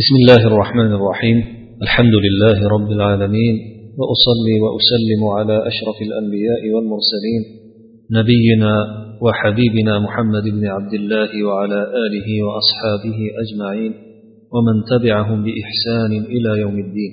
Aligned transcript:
بسم 0.00 0.14
الله 0.22 0.42
الرحمن 0.46 0.92
الرحيم 0.92 1.38
الحمد 1.82 2.14
لله 2.24 2.68
رب 2.74 2.90
العالمين 2.96 3.54
واصلي 3.98 4.56
واسلم 4.64 5.22
على 5.36 5.56
اشرف 5.70 5.98
الانبياء 6.08 6.62
والمرسلين 6.74 7.42
نبينا 8.18 8.74
وحبيبنا 9.24 9.98
محمد 9.98 10.44
بن 10.56 10.66
عبد 10.66 10.94
الله 11.00 11.30
وعلى 11.48 11.80
اله 12.04 12.28
واصحابه 12.46 13.18
اجمعين 13.42 13.92
ومن 14.54 14.76
تبعهم 14.92 15.38
باحسان 15.46 16.12
إلى 16.34 16.50
يوم 16.62 16.76
الدين 16.86 17.12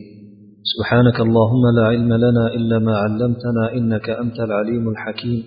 سبحانك 0.73 1.18
اللهم 1.27 1.63
لا 1.77 1.86
علم 1.91 2.11
لنا 2.25 2.45
الا 2.57 2.79
ما 2.79 2.95
علمتنا 3.04 3.63
انك 3.77 4.09
انت 4.09 4.38
العليم 4.47 4.89
الحكيم 4.89 5.41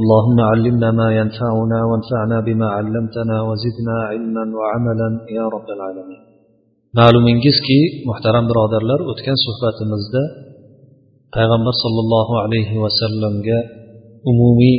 اللهم 0.00 0.38
علمنا 0.50 0.90
ما 0.90 1.08
ينفعنا 1.20 1.78
وانفعنا 1.88 2.40
بما 2.46 2.66
علمتنا 2.66 3.36
وزدنا 3.48 3.96
علما 4.10 4.44
وعملا 4.58 5.08
يا 5.38 5.44
رب 5.54 5.68
العالمين 5.76 6.35
ma'lumingizki 6.98 7.78
muhtaram 8.08 8.44
birodarlar 8.50 9.00
o'tgan 9.10 9.38
suhbatimizda 9.46 10.22
payg'ambar 11.36 11.74
sollallohu 11.84 12.34
alayhi 12.44 12.76
vasallamga 12.84 13.58
umumiy 14.30 14.76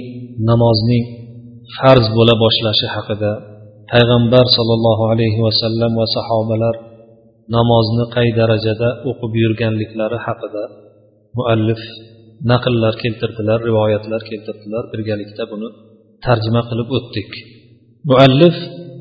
namozning 0.49 1.05
farz 1.77 2.05
bo'la 2.17 2.33
boshlashi 2.43 2.87
haqida 2.95 3.31
payg'ambar 3.91 4.45
sollallohu 4.57 5.03
alayhi 5.13 5.39
vasallam 5.47 5.91
va 5.99 6.05
sahobalar 6.15 6.75
namozni 7.55 8.05
qay 8.15 8.27
darajada 8.39 8.89
o'qib 9.09 9.31
yurganliklari 9.43 10.17
haqida 10.27 10.63
muallif 11.37 11.81
naqllar 12.51 12.93
keltirdilar 13.03 13.59
rivoyatlar 13.69 14.21
keltirdilar 14.29 14.83
birgalikda 14.93 15.43
buni 15.51 15.69
tarjima 16.25 16.61
qilib 16.69 16.89
o'tdik. 16.97 17.29
Muallif 18.09 18.55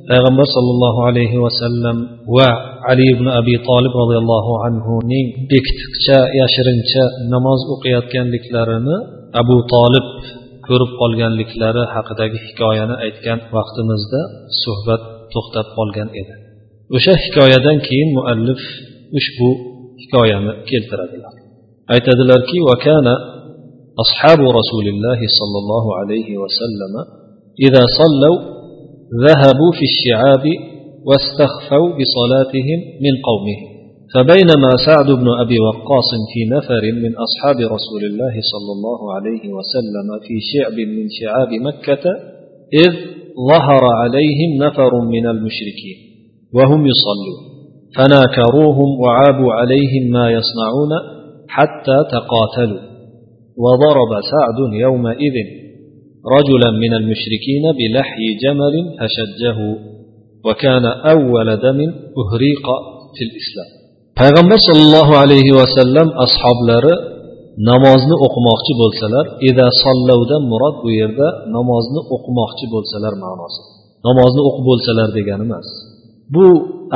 payg'ambar 0.09 0.47
sollallohu 0.55 0.99
alayhi 1.09 1.37
vasallam 1.45 1.97
va 2.35 2.49
ali 2.91 3.05
ibn 3.15 3.27
abi 3.39 3.55
tolib 3.69 3.93
roziyallohu 4.01 4.53
anhuning 4.67 5.27
bekitiqcha 5.51 6.17
yashirincha 6.41 7.03
namoz 7.33 7.59
o'qiyotganliklarini 7.73 8.95
abu 9.41 9.57
tolib 9.73 10.07
ko'rib 10.67 10.91
qolganliklari 11.01 11.83
haqidagi 11.95 12.37
hikoyani 12.45 12.95
aytgan 13.05 13.39
vaqtimizda 13.57 14.21
suhbat 14.63 15.01
to'xtab 15.33 15.67
qolgan 15.77 16.09
edi 16.21 16.33
o'sha 16.95 17.13
hikoyadan 17.23 17.77
keyin 17.87 18.09
muallif 18.17 18.61
ushbu 19.19 19.49
hikoyani 20.03 20.51
keltiradilar 20.69 21.33
aytadilarki 21.95 22.57
vakana 22.71 23.15
أصحاب 24.03 24.39
رسول 24.59 24.85
الله 24.93 25.19
صلى 25.39 25.57
الله 25.63 25.85
عليه 25.99 26.29
وسلم 26.43 26.93
إذا 27.67 27.83
صلوا 27.99 28.37
ذهبوا 29.26 29.72
في 29.78 29.84
الشعاب 29.90 30.44
واستخفوا 31.08 31.88
بصلاتهم 31.98 32.80
من 33.04 33.14
قومهم 33.28 33.76
فبينما 34.14 34.70
سعد 34.86 35.06
بن 35.06 35.28
أبي 35.42 35.58
وقاص 35.66 36.10
في 36.32 36.40
نفر 36.56 36.82
من 37.02 37.12
أصحاب 37.26 37.56
رسول 37.56 38.02
الله 38.10 38.34
صلى 38.52 38.72
الله 38.76 39.00
عليه 39.14 39.44
وسلم 39.56 40.08
في 40.26 40.34
شعب 40.52 40.76
من 40.96 41.06
شعاب 41.18 41.50
مكة 41.68 42.04
إذ 42.84 42.92
ظهر 43.50 43.84
عليهم 44.00 44.50
نفر 44.66 44.92
من 45.14 45.26
المشركين 45.26 45.98
وهم 46.54 46.86
يصلون. 46.86 47.38
فناكروهم 47.96 49.00
وعابوا 49.00 49.52
عليهم 49.52 50.10
ما 50.10 50.30
يصنعون 50.30 50.92
حتى 51.48 51.96
تقاتلوا. 52.12 52.82
وضرب 53.64 54.10
سعد 54.32 54.58
يومئذ 54.80 55.65
رجلا 56.35 56.69
من 56.83 56.91
المشركين 56.99 57.63
بلحي 57.79 58.27
جمل 58.43 58.75
فشجه 58.99 59.57
وكان 60.45 60.85
أول 61.15 61.47
دم 61.65 61.79
أهريق 62.21 62.65
في 63.15 63.23
الإسلام 63.27 63.81
payg'ambar 64.19 64.59
sollallohu 64.69 65.13
alayhi 65.23 65.51
vasallam 65.59 66.07
ashoblari 66.25 66.93
namozni 67.69 68.15
o'qimoqchi 68.25 68.73
bo'lsalar 68.81 69.25
ida 69.49 69.67
sollovdan 69.83 70.41
murod 70.51 70.75
bu 70.83 70.89
yerda 71.01 71.27
namozni 71.55 72.01
o'qimoqchi 72.15 72.65
bo'lsalar 72.73 73.13
ma'nosi 73.25 73.61
namozni 74.07 74.41
o'qib 74.47 74.63
bo'lsalar 74.69 75.07
degani 75.17 75.43
emas 75.47 75.67
bu 76.35 76.45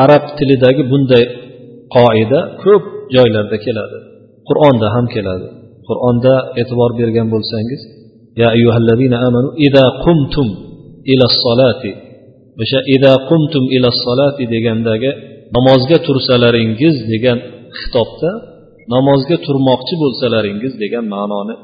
arab 0.04 0.24
tilidagi 0.38 0.84
bunday 0.92 1.24
qoida 1.96 2.40
ko'p 2.64 2.84
joylarda 3.16 3.58
keladi 3.66 3.98
qur'onda 4.48 4.88
ham 4.96 5.06
keladi 5.16 5.48
qur'onda 5.88 6.34
e'tibor 6.62 6.92
bergan 7.00 7.28
bo'lsangiz 7.34 7.82
ya 8.41 8.49
ayyuhallazina 8.57 9.17
amanu 9.27 9.49
إذا 9.67 9.85
qumtum 10.05 10.49
إلى 11.11 11.25
الصلاة 11.31 12.11
o'sha 12.63 12.81
ida 12.95 13.13
qumtum 13.29 13.65
ila 13.77 13.89
solati 14.05 14.45
degandagi 14.55 15.11
namozga 15.57 15.99
tursalaringiz 16.07 16.97
degan 17.13 17.39
xitobda 17.79 18.31
namozga 18.95 19.37
turmoqchi 19.47 19.95
bo'lsalaringiz 20.03 20.73
degan 20.83 21.05
ma'noni 21.15 21.55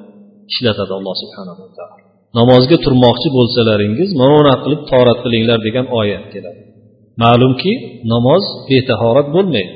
ishlatadi 0.53 0.93
alloh 0.99 1.15
subhanava 1.23 1.67
taolo 1.79 2.05
namozga 2.39 2.77
turmoqchi 2.85 3.29
bo'lsalaringiz 3.37 4.11
mana 4.21 4.33
bunaqa 4.39 4.59
qilib 4.65 4.83
torat 4.91 5.19
qilinglar 5.25 5.59
degan 5.67 5.87
oyat 6.01 6.25
keladi 6.33 6.61
ma'lumki 7.23 7.73
namoz 8.13 8.43
betahorat 8.71 9.29
bo'lmaydi 9.37 9.73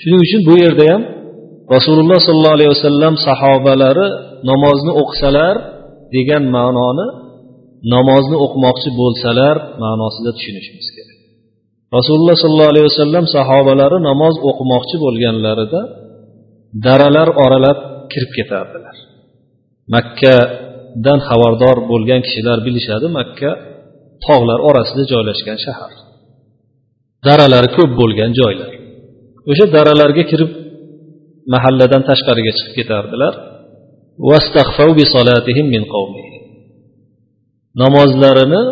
shuning 0.00 0.20
uchun 0.26 0.40
bu 0.48 0.54
yerda 0.64 0.84
ham 0.92 1.02
rasululloh 1.76 2.18
sollallohu 2.26 2.56
alayhi 2.58 2.72
vasallam 2.76 3.14
sahobalari 3.28 4.06
namozni 4.50 4.92
o'qisalar 5.02 5.54
degan 6.14 6.44
ma'noni 6.56 7.06
namozni 7.94 8.36
o'qimoqchi 8.44 8.90
bo'lsalar 9.00 9.56
ma'nosida 9.84 10.30
tushunishimiz 10.36 10.88
kerak. 10.96 11.18
Rasululloh 11.96 12.36
sollallohu 12.42 12.72
alayhi 12.74 12.88
vasallam 12.90 13.24
sahobalari 13.36 13.98
namoz 14.10 14.34
o'qimoqchi 14.48 14.96
bo'lganlarida 15.04 15.80
daralar 16.86 17.28
oralab 17.44 17.78
kirib 18.12 18.30
ketardilar. 18.38 18.96
Makkadan 19.94 21.18
xabardor 21.28 21.76
bo'lgan 21.90 22.20
kishilar 22.26 22.58
bilishadi 22.66 23.06
makka 23.18 23.50
tog'lar 24.26 24.58
orasida 24.68 25.02
joylashgan 25.12 25.58
shahar. 25.66 25.92
Daralari 27.26 27.68
ko'p 27.76 27.90
bo'lgan 28.00 28.30
joylar. 28.40 28.72
O'sha 29.50 29.66
daralarga 29.76 30.24
kirib 30.30 30.50
mahalladan 31.54 32.02
tashqariga 32.10 32.52
chiqib 32.56 32.74
ketardilar. 32.78 33.34
Namozlarini 37.82 38.62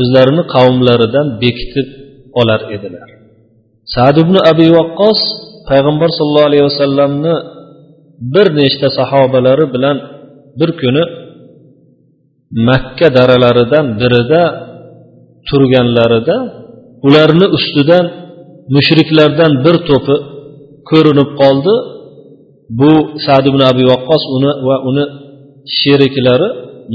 o'zlarini 0.00 0.42
qavmlaridan 0.54 1.26
bekitib 1.42 1.88
olar 2.40 2.60
edilar. 2.76 3.08
Sad 3.94 4.16
ibn 4.22 4.34
abi 4.50 4.66
vaqqos 4.78 5.20
payg'ambar 5.68 6.10
sollallohu 6.18 6.48
alayhi 6.50 6.66
vasallamni 6.70 7.34
bir 8.34 8.46
nechta 8.60 8.88
sahobalari 8.98 9.66
bilan 9.74 9.96
bir 10.58 10.70
kuni 10.80 11.04
makka 12.68 13.08
daralaridan 13.16 13.86
birida 14.00 14.42
turganlarida 15.48 16.36
ularni 17.06 17.46
ustidan 17.56 18.04
mushriklardan 18.74 19.52
bir 19.64 19.76
to'pi 19.88 20.16
ko'rinib 20.90 21.30
qoldi. 21.40 21.74
Bu 22.80 22.92
sad 23.26 23.44
ibn 23.50 23.60
abi 23.70 23.84
vaqqos 23.92 24.22
uni 24.36 24.52
va 24.68 24.76
uni 24.90 25.04
sheriklari 25.78 26.48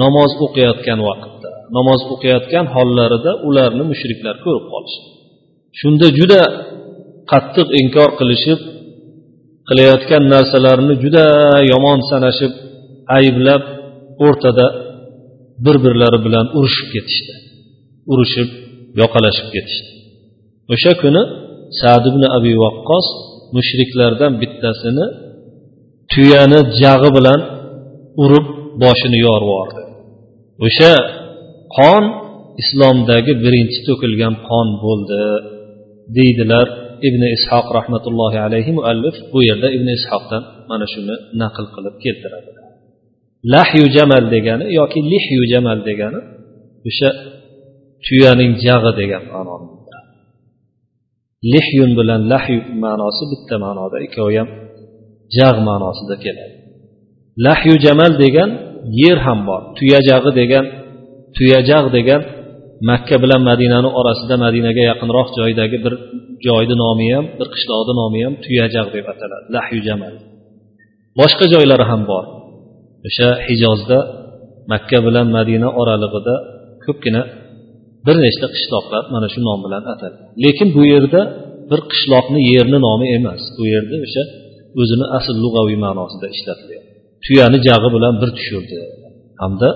namoz 0.04 0.32
o'qiyotgan 0.46 1.00
vaqtda 1.10 1.50
namoz 1.78 2.02
o'qiyotgan 2.14 2.66
hollarida 2.76 3.32
ularni 3.48 3.84
mushriklar 3.92 4.36
ko'rib 4.46 4.66
qolishdi. 4.74 5.08
Shunda 5.80 6.08
juda 6.20 6.42
qattiq 7.32 7.68
inkor 7.82 8.10
qilishib 8.20 8.60
qilayotgan 9.70 10.24
narsalarini 10.34 10.96
juda 11.04 11.26
yomon 11.72 12.00
sanashib 12.12 12.54
ayblab 13.18 13.64
o'rtada 14.26 14.66
bir 15.66 15.76
birlari 15.84 16.20
bilan 16.26 16.46
urushib 16.58 16.88
ketishdi 16.96 17.34
urushib 18.12 18.50
yoqalashib 19.02 19.48
ketishdi. 19.56 19.90
O'sha 20.74 20.92
kuni 21.02 21.22
sad 21.82 22.04
ibn 22.12 22.24
abi 22.38 22.54
vaqqos 22.64 23.08
mushriklardan 23.56 24.32
bittasini 24.42 25.06
tuyani 26.14 26.60
jag'i 26.82 27.10
bilan 27.18 27.40
urib 28.24 28.46
boshini 28.84 29.18
yorib 29.28 29.50
yubordi 29.50 29.82
o'sha 30.66 30.94
qon 31.78 32.04
islomdagi 32.62 33.34
birinchi 33.44 33.80
to'kilgan 33.88 34.34
qon 34.50 34.68
bo'ldi 34.86 35.24
deydilar 36.18 36.68
ibn 37.08 37.22
ishoq 37.36 37.68
rahmatullohi 37.78 38.38
alayhi 38.48 38.72
muallif. 38.78 39.16
Bu 39.34 39.40
yerda 39.50 39.68
ibn 39.78 39.88
ishoqdan 39.98 40.44
mana 40.70 40.86
shuni 40.94 41.16
naql 41.42 41.66
qilib 41.76 41.96
keltiradi. 42.04 42.50
Lahyu 43.54 43.86
jamal 43.96 44.26
degani 44.36 44.66
yoki 44.80 45.00
lihyu 45.14 45.42
jamal 45.54 45.80
degani 45.90 46.20
o'sha 46.90 47.10
tuyaning 48.06 48.52
jag'i 48.66 48.92
degan 49.02 49.24
ma'noni 49.34 49.68
lihyun 51.54 51.92
bilan 52.00 52.22
lahyu 52.34 52.60
ma'nosi 52.84 53.24
bitta 53.32 53.56
ma'noda. 53.66 53.98
Ikkovi 54.08 54.36
ham 54.42 54.50
jag' 55.38 55.60
ma'nosida 55.68 56.16
keladi. 56.24 56.56
Lahyu 57.46 57.76
jamal 57.86 58.12
degan 58.24 58.50
yer 59.02 59.18
ham 59.26 59.40
bor. 59.50 59.62
Tuyajag'i 59.78 60.32
degan 60.42 60.66
tuyajag' 61.38 61.88
degan 61.98 62.22
makka 62.90 63.16
bilan 63.24 63.42
madinani 63.50 63.90
orasida 64.00 64.36
madinaga 64.46 64.82
yaqinroq 64.92 65.28
joydagi 65.38 65.78
bir 65.86 65.94
joyni 66.46 66.76
nomi 66.84 67.08
ham 67.16 67.26
bir 67.40 67.48
qishloqni 67.54 67.94
nomi 68.02 68.20
ham 68.26 68.34
tuyajag' 68.46 68.90
deb 68.96 69.06
ataladi. 69.14 69.46
Lahyu 69.56 69.80
jamal. 69.88 70.14
Boshqa 71.20 71.46
joylari 71.54 71.86
ham 71.92 72.02
bor. 72.12 72.26
O'sha 73.08 73.30
hijozda 73.48 74.00
makka 74.72 74.98
bilan 75.08 75.28
madina 75.38 75.70
oralig'ida 75.82 76.36
ko'pgina 76.86 77.22
bir 78.06 78.16
nechta 78.26 78.48
qishloqlar 78.56 79.04
mana 79.14 79.28
shu 79.34 79.40
nom 79.48 79.60
bilan 79.66 79.84
ataladi. 79.94 80.18
Lekin 80.44 80.68
bu 80.76 80.82
yerda 80.94 81.22
bir 81.70 81.80
qishloqni 81.92 82.40
yerni 82.54 82.78
nomi 82.88 83.06
emas. 83.18 83.42
Bu 83.58 83.64
yerda 83.74 83.96
o'sha 84.06 84.24
o'zini 84.82 85.06
asl 85.18 85.36
lug'aviy 85.44 85.78
ma'nosida 85.86 86.28
ishlatilgan 86.36 86.84
tuyani 87.26 87.60
jag'i 87.68 87.90
bilan 87.96 88.14
bir 88.22 88.30
tushirdi. 88.38 88.80
Hamda 89.42 89.70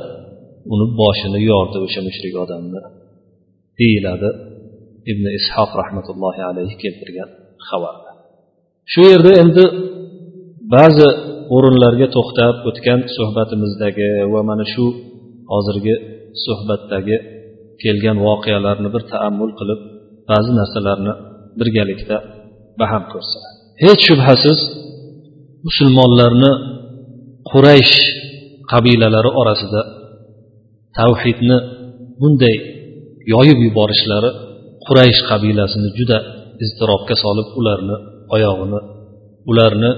uni 0.74 0.86
boshini 1.02 1.40
yordi 1.52 1.78
o'sha 1.86 2.02
mushrik 2.08 2.36
odamni. 2.44 2.82
Deyiladi 3.80 4.30
ibn 5.12 5.26
ishoq 5.40 5.72
rahmatullohi 5.82 6.42
alayhi 6.52 6.76
keltirgan 6.84 7.30
xabarda 7.68 8.12
shu 8.92 9.02
yerda 9.12 9.32
endi 9.44 9.64
ba'zi 10.76 11.08
o'rinlarga 11.56 12.08
to'xtab 12.16 12.56
o'tgan 12.70 13.00
suhbatimizdagi 13.18 14.10
va 14.34 14.42
mana 14.50 14.66
shu 14.74 14.86
hozirgi 15.52 15.96
suhbatdagi 16.46 17.18
kelgan 17.84 18.18
voqealarni 18.28 18.90
bir 18.96 19.04
taammul 19.14 19.52
qilib 19.60 19.80
ba'zi 20.32 20.52
narsalarni 20.60 21.14
birgalikda 21.60 22.18
baham 22.82 23.04
ko'rsa 23.14 23.40
hech 23.82 24.02
shubhasiz 24.08 24.60
musulmonlarni 25.68 26.52
quraysh 27.52 27.96
qabilalari 28.72 29.32
orasida 29.42 29.82
tavhidni 30.98 31.58
bunday 32.22 32.56
yoyib 33.34 33.60
yuborishlari 33.68 34.30
quraysh 34.88 35.22
qabilasini 35.30 35.90
juda 35.98 36.18
iztirobga 36.64 37.16
solib 37.24 37.48
ularni 37.60 37.96
oyog'ini 38.36 38.80
ularni 39.52 39.92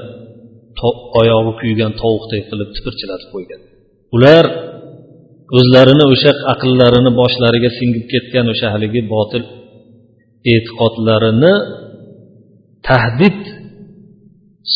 oyog'i 1.20 1.54
kuygan 1.62 1.92
tovuqdek 2.02 2.44
qilib 2.50 2.70
tipirchilatib 2.76 3.30
qo'ygan. 3.36 3.62
Ular 4.16 4.46
o'zlarini 5.58 6.06
o'sha 6.14 6.32
aqllarini 6.54 7.12
boshlariga 7.22 7.70
singib 7.80 8.06
ketgan 8.14 8.46
o'sha 8.54 8.68
haligi 8.74 9.02
botil 9.14 9.44
e'tiqodlarini 10.54 11.54
tahdid 12.88 13.40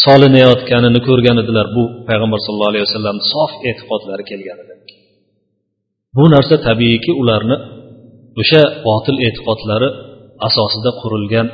solinayotganini 0.04 1.00
ko'rgan 1.08 1.38
edilar. 1.44 1.66
Bu 1.76 1.84
payg'ambar 2.08 2.40
sallallohu 2.46 2.72
alayhi 2.74 2.86
vasallam 2.88 3.18
sof 3.34 3.52
e'tiqodlari 3.70 4.24
kelganidan 4.32 4.80
bu 6.18 6.24
narsa 6.34 6.56
tabiiyki 6.68 7.12
ularni 7.22 7.58
o'sha 8.42 8.64
botil 8.88 9.18
e'tiqodlari 9.28 9.90
asosida 10.48 10.92
qurilgan 11.02 11.48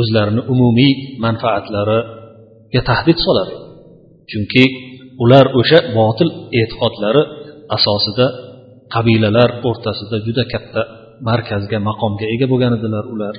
o'zlarini 0.00 0.42
umumiy 0.52 0.92
manfaatlariga 1.24 2.80
tahdid 2.90 3.18
soladi 3.26 3.54
chunki 4.30 4.64
ular 5.24 5.46
o'sha 5.60 5.78
botil 5.98 6.28
e'tiqodlari 6.60 7.22
asosida 7.76 8.26
qabilalar 8.94 9.50
o'rtasida 9.68 10.16
juda 10.26 10.44
katta 10.52 10.82
markazga 11.28 11.78
maqomga 11.88 12.26
ega 12.34 12.46
bo'lgan 12.52 12.72
edilar 12.78 13.04
ular. 13.14 13.34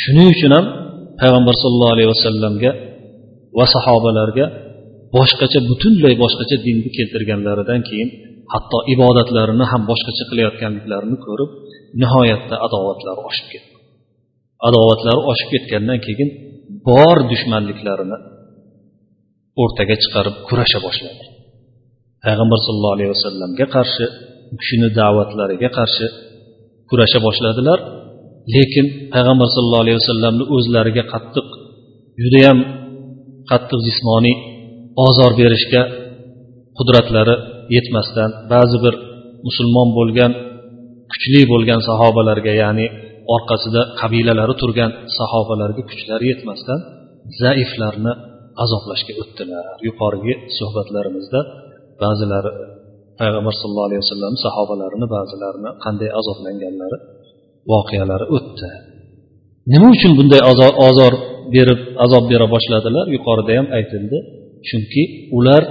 Shuning 0.00 0.28
uchun 0.34 0.52
ham 0.56 0.66
payg'ambar 1.20 1.54
sollallohu 1.62 1.94
alayhi 1.96 2.10
vasallamga 2.14 2.70
va 3.58 3.64
sahobalarga 3.74 4.46
boshqacha 5.16 5.58
butunlay 5.70 6.14
boshqacha 6.22 6.56
dinni 6.66 6.90
keltirganlaridan 6.96 7.80
keyin 7.88 8.08
hatto 8.52 8.78
ibodatlarini 8.94 9.64
ham 9.72 9.82
boshqacha 9.90 10.24
qilayotganliklarini 10.30 11.16
ko'rib 11.26 11.50
nihoyatda 12.00 12.56
adovatlari 12.66 13.20
oshib 13.30 13.46
ketdi. 13.52 13.74
Adovatlari 14.68 15.20
oshib 15.30 15.48
ketgandan 15.54 15.98
keyin 16.06 16.28
bor 16.88 17.16
dushmanliklarini 17.32 18.18
o'rtaga 19.62 19.94
chiqarib 20.02 20.36
kurasha 20.48 20.78
boshladi. 20.86 21.24
Payg'ambar 22.24 22.58
sallallohu 22.66 22.96
alayhi 22.96 23.12
vasallamga 23.16 23.66
qarshi 23.76 24.04
u 24.52 24.54
kishini 24.60 24.88
da'vatlariga 25.00 25.68
qarshi 25.78 26.06
kurasha 26.90 27.18
boshladilar. 27.26 27.78
Lekin 28.54 28.86
payg'ambar 29.14 29.48
sallallohu 29.54 29.84
alayhi 29.84 29.98
vasallamni 30.02 30.44
o'zlariga 30.56 31.04
qattiq 31.12 31.46
judayam 32.22 32.58
qattiq 33.50 33.80
jismoniy 33.88 34.36
ozor 35.06 35.32
berishga 35.40 35.82
qudratlari 36.78 37.36
yetmasdan 37.76 38.30
ba'zi 38.52 38.76
bir 38.84 38.94
musulmon 39.46 39.88
bo'lgan 39.98 40.32
kuchli 41.12 41.40
bo'lgan 41.52 41.80
sahobalarga 41.88 42.52
ya'ni 42.62 42.86
orqasida 43.34 43.82
qabilalari 44.00 44.54
turgan 44.60 44.90
sahobalarga 45.18 45.82
kuchlari 45.90 46.24
yetmasdan 46.32 46.80
zaiflarni 47.42 48.12
azoblashga 48.64 49.12
o'tdilar. 49.22 49.64
Yuqorigi 49.86 50.34
suhbatlarimizda 50.58 51.40
ba'zilari 52.02 52.50
payg'ambar 53.20 53.54
sallallohu 53.60 53.88
alayhi 53.90 54.02
vasallam 54.04 54.34
sahobalarini 54.44 55.06
ba'zilarini 55.16 55.70
qanday 55.84 56.10
azoblanganlari 56.20 56.98
voqealari 57.72 58.26
o'tdi. 58.36 58.68
Nima 59.72 59.86
uchun 59.96 60.12
bunday 60.18 60.42
ozor 60.88 61.12
berib 61.54 61.80
azob 62.04 62.24
bera 62.32 62.46
boshladilar. 62.54 63.04
Yuqorida 63.16 63.52
ham 63.58 63.66
aytildi. 63.78 64.18
Chunki 64.68 65.02
ular 65.38 65.62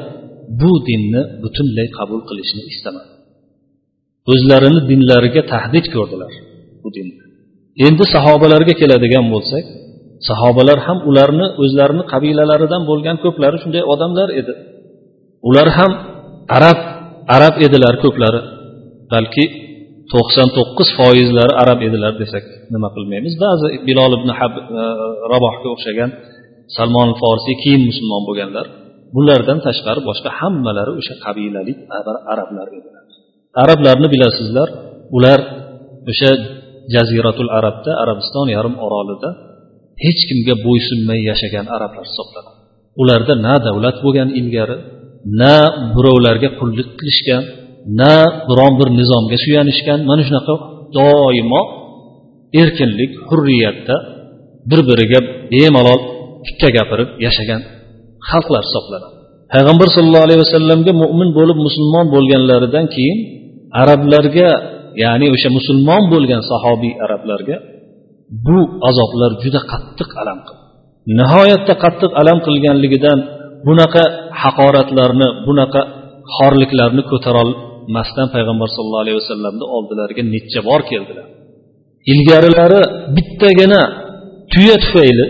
bu 0.61 0.71
dinni 0.87 1.21
butunlay 1.43 1.87
qabul 1.97 2.21
qilishni 2.29 2.61
istamadi. 2.71 3.11
O'zlarini 4.31 4.79
dinlariga 4.91 5.41
tahdid 5.53 5.85
ko'rdilar 5.95 6.33
bu 6.83 6.89
dinni. 6.97 7.23
Endi 7.87 8.03
sahobalarga 8.15 8.73
keladigan 8.81 9.25
bo'lsak 9.33 9.65
sahobalar 10.29 10.79
ham 10.87 10.97
ularni 11.09 11.47
o'zlarini 11.63 12.03
qabilalaridan 12.13 12.81
bo'lgan 12.89 13.17
ko'plari 13.23 13.57
shunday 13.63 13.83
odamlar 13.93 14.29
edi. 14.39 14.53
Ular 15.49 15.67
ham 15.77 15.91
arab 16.57 16.79
arab 17.35 17.55
edilar 17.65 17.93
ko'plari. 18.03 18.41
Balki 19.13 19.45
to'qson 20.13 20.47
to'qqiz 20.57 20.89
foizlari 20.99 21.53
arab 21.63 21.79
edilar 21.87 22.13
desak 22.21 22.45
nima 22.73 22.89
qilmaymiz. 22.95 23.33
Ba'zi 23.45 23.67
bilol 23.87 24.11
ibn 24.19 24.29
Hab, 24.39 24.53
e, 24.81 24.83
rabohga 25.33 25.67
o'xshagan 25.75 26.09
salmon 26.75 27.09
forsiy 27.21 27.55
keyin 27.63 27.81
musulmon 27.89 28.23
bo'lganlar. 28.29 28.65
Bulardan 29.15 29.59
tashqari 29.67 30.01
boshqa 30.09 30.29
hammalari 30.39 30.91
o'sha 30.99 31.15
qabilalik 31.25 31.77
arablar 32.33 32.67
edilar. 32.77 33.03
Arablarni 33.63 34.07
bilasizlar 34.13 34.69
ular 35.17 35.39
o'sha 36.11 36.31
jaziratul 36.93 37.49
arabda 37.57 37.91
arabiston 38.03 38.47
yarim 38.55 38.75
orolida 38.85 39.29
hech 40.03 40.21
kimga 40.29 40.55
bo'ysunmay 40.65 41.19
yashagan 41.29 41.65
arablar 41.75 42.03
hisoblanadi. 42.09 42.59
Ularda 43.01 43.33
na 43.45 43.53
davlat 43.67 43.97
bo'lgan 44.05 44.29
ilgari 44.39 44.77
na 45.41 45.55
birovlarga 45.95 46.49
qullik 46.59 46.89
qilishgan 46.99 47.43
na 47.99 48.13
biron 48.49 48.73
bir 48.79 48.87
nizomga 48.99 49.37
suyanishgan 49.43 49.99
mana 50.09 50.21
shunaqa 50.27 50.53
doimo 50.97 51.61
erkinlik 52.61 53.11
hurriyatda 53.27 53.95
bir 54.69 54.79
biriga 54.89 55.19
bemalol 55.51 56.01
tikka 56.45 56.69
gapirib 56.77 57.09
yashagan 57.25 57.61
xalqlar 58.29 58.63
hisoblanadi. 58.67 59.15
Payg'ambar 59.53 59.87
sallallohu 59.95 60.25
alayhi 60.27 60.41
vasallamga 60.45 60.93
mo'min 61.03 61.29
bo'lib 61.37 61.57
musulmon 61.67 62.05
bo'lganlaridan 62.15 62.85
keyin 62.95 63.17
arablarga 63.81 64.49
ya'ni 65.03 65.27
o'sha 65.35 65.49
musulmon 65.57 66.03
bo'lgan 66.13 66.41
sahobiy 66.51 66.93
arablarga 67.05 67.55
bu 68.47 68.59
azoblar 68.89 69.31
juda 69.43 69.59
qattiq 69.71 70.09
alam 70.21 70.39
qildi. 70.47 70.61
Nihoyatda 71.19 71.73
qattiq 71.83 72.11
alam 72.21 72.37
qilganligidan 72.47 73.19
bunaqa 73.67 74.03
haqoratlarni 74.41 75.27
bunaqa 75.47 75.81
xorliklarni 76.37 77.03
masdan 77.95 78.27
payg'ambar 78.35 78.67
sallallohu 78.75 79.03
alayhi 79.05 79.19
vasallamni 79.21 79.65
oldilariga 79.77 80.23
necha 80.33 80.59
bor 80.69 80.81
keldilar. 80.91 81.25
Ilgarilari 82.11 82.81
bittagina 83.15 83.81
tuya 84.53 84.75
tufayli 84.83 85.25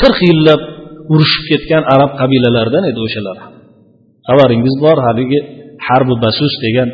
qirq 0.00 0.18
yillab 0.30 0.60
urushib 1.12 1.44
ketgan 1.50 1.82
arab 1.94 2.10
qabilalaridan 2.20 2.84
edi 2.90 3.00
o'shalar. 3.06 3.38
Xabaringiz 4.28 4.74
bor 4.84 4.96
haligi 5.06 5.40
harbi 5.88 6.14
basus 6.24 6.52
degan 6.64 6.88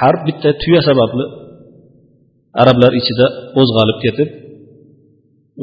harb 0.00 0.20
bitta 0.28 0.48
tuya 0.62 0.80
sababli 0.88 1.24
arablar 2.62 2.92
ichida 3.00 3.26
qo'zg'alib 3.56 3.98
ketib 4.04 4.28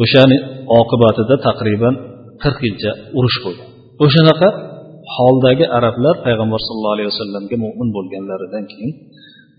o'shani 0.04 0.38
oqibatida 0.80 1.36
taqriban 1.48 1.96
qirq 2.44 2.60
yilcha 2.68 2.92
urush 3.18 3.38
bo'lgan 3.46 3.68
o'shanaqa 4.06 4.50
holdagi 5.16 5.66
arablar 5.78 6.16
payg'ambar 6.26 6.60
sallallohu 6.68 6.96
alayhi 6.98 7.10
vasallamga 7.14 7.56
mo'min 7.66 7.90
bo'lganlaridan 7.98 8.64
keyin 8.72 8.92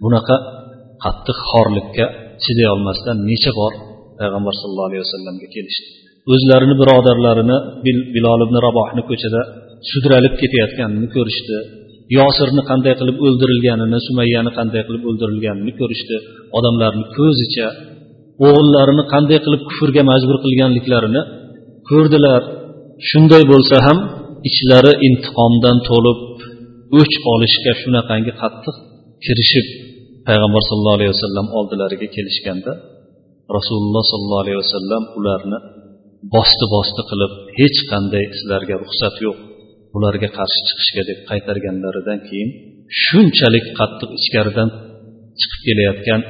bunaqa 0.05 0.37
qattiq 1.05 1.39
xorlikka 1.51 2.07
chiday 2.45 2.69
olmasdan 2.75 3.17
necha 3.31 3.53
bor 3.61 3.73
payg'ambar 4.21 4.55
sallallohu 4.61 4.89
alayhi 4.91 5.03
vasallamga 5.07 5.47
kelishdi. 5.55 5.89
O'zlarini 6.33 6.75
birodarlarini 6.81 7.57
bilol 8.15 8.41
ibn 8.47 8.57
rabohni 8.67 9.03
ko'chada 9.11 9.41
sudralib 9.91 10.35
ketayotganini 10.41 11.09
ko'rishdi. 11.17 11.57
Yosirni 12.19 12.63
qanday 12.71 12.95
qilib 13.01 13.17
o'ldirilganini 13.27 13.99
sumayyani 14.09 14.51
qanday 14.59 14.83
qilib 14.89 15.03
o'ldirilganini 15.09 15.73
ko'rishdi. 15.81 16.17
Odamlarni 16.59 17.05
ko'zicha 17.19 17.69
o'g'illarini 18.47 19.05
qanday 19.15 19.39
qilib 19.45 19.63
kufrga 19.71 20.03
majbur 20.11 20.37
qilganliklarini 20.45 21.23
ko'rdilar. 21.91 22.43
Shunday 23.09 23.43
bo'lsa 23.53 23.77
ham 23.87 23.99
ichlari 24.49 24.93
intiqomdan 25.09 25.79
to'lib 25.89 26.21
o'ch 27.01 27.17
olishga 27.33 27.73
shunaqangi 27.83 28.33
qattiq 28.43 28.77
kirishib 29.25 29.67
payg'ambar 30.27 30.63
sallallohu 30.69 30.97
alayhi 30.99 31.13
vasallam 31.15 31.47
oldilariga 31.59 32.09
kelishganda 32.17 32.73
rasululloh 33.57 34.05
sollallohu 34.13 34.43
alayhi 34.45 34.61
vasallam 34.65 35.03
ularni 35.19 35.59
bosti 36.35 36.65
bosti 36.75 37.03
qilib 37.11 37.33
hech 37.59 37.79
qanday 37.91 38.25
sizlarga 38.39 38.75
ruxsat 38.83 39.17
yo'q 39.27 39.39
ularga 39.97 40.29
qarshi 40.39 40.61
chiqishga 40.69 41.03
deb 41.11 41.19
qaytarganlaridan 41.31 42.19
keyin 42.29 42.51
shunchalik 43.05 43.67
qattiq 43.79 44.11
ichkaridan 44.21 44.69
chiqib 45.41 45.61
kelayotgan 45.69 46.21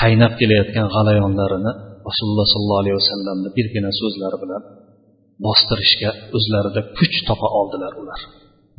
qaynab 0.00 0.32
kelayotgan 0.40 0.86
g'alayonlarini 0.94 1.72
rasululloh 2.08 2.46
sollallohu 2.54 2.82
alayhi 2.82 2.98
vasallamni 3.02 3.48
birgina 3.56 3.90
so'zlari 4.00 4.38
bilan 4.42 4.62
bostirishga 5.46 6.10
o'zlarida 6.36 6.80
kuch 6.98 7.16
topa 7.28 7.48
oldilar 7.58 7.92
ular. 8.02 8.20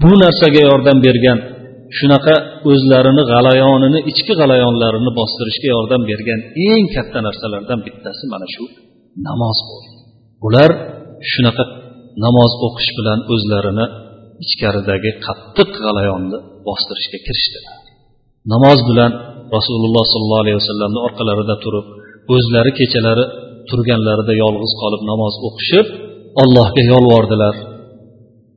Bu 0.01 0.11
narsaga 0.23 0.61
yordam 0.69 0.97
bergan 1.07 1.39
shunaqa 1.97 2.35
o'zlarini 2.71 3.23
g'alayonini 3.31 3.99
ichki 4.11 4.33
g'alayonlarini 4.41 5.11
bostirishga 5.19 5.67
yordam 5.75 6.01
bergan 6.11 6.39
eng 6.69 6.85
katta 6.95 7.19
narsalardan 7.27 7.79
bittasi 7.87 8.23
mana 8.33 8.47
shu 8.53 8.63
namoz 9.27 9.57
bo'ldi. 9.69 9.89
Ular 10.47 10.71
shunaqa 11.31 11.63
namoz 12.25 12.51
o'qish 12.67 12.91
bilan 12.97 13.19
o'zlarini 13.33 13.85
ichkaridagi 14.43 15.11
qattiq 15.25 15.69
g'alayonni 15.85 16.37
bostirishga 16.67 17.19
kirishdilar. 17.27 17.75
Namoz 18.53 18.79
bilan 18.89 19.11
rasululloh 19.55 20.05
sollallohu 20.13 20.43
alayhi 20.45 20.59
vasallamni 20.61 20.99
orqalarida 21.07 21.55
turib 21.63 21.85
o'zlari 22.35 22.71
kechalari 22.79 23.25
turganlarida 23.69 24.33
yolg'iz 24.43 24.71
qolib 24.81 25.01
namoz 25.11 25.33
o'qishib 25.47 25.87
allohga 26.41 26.81
yolvordilar. 26.91 27.55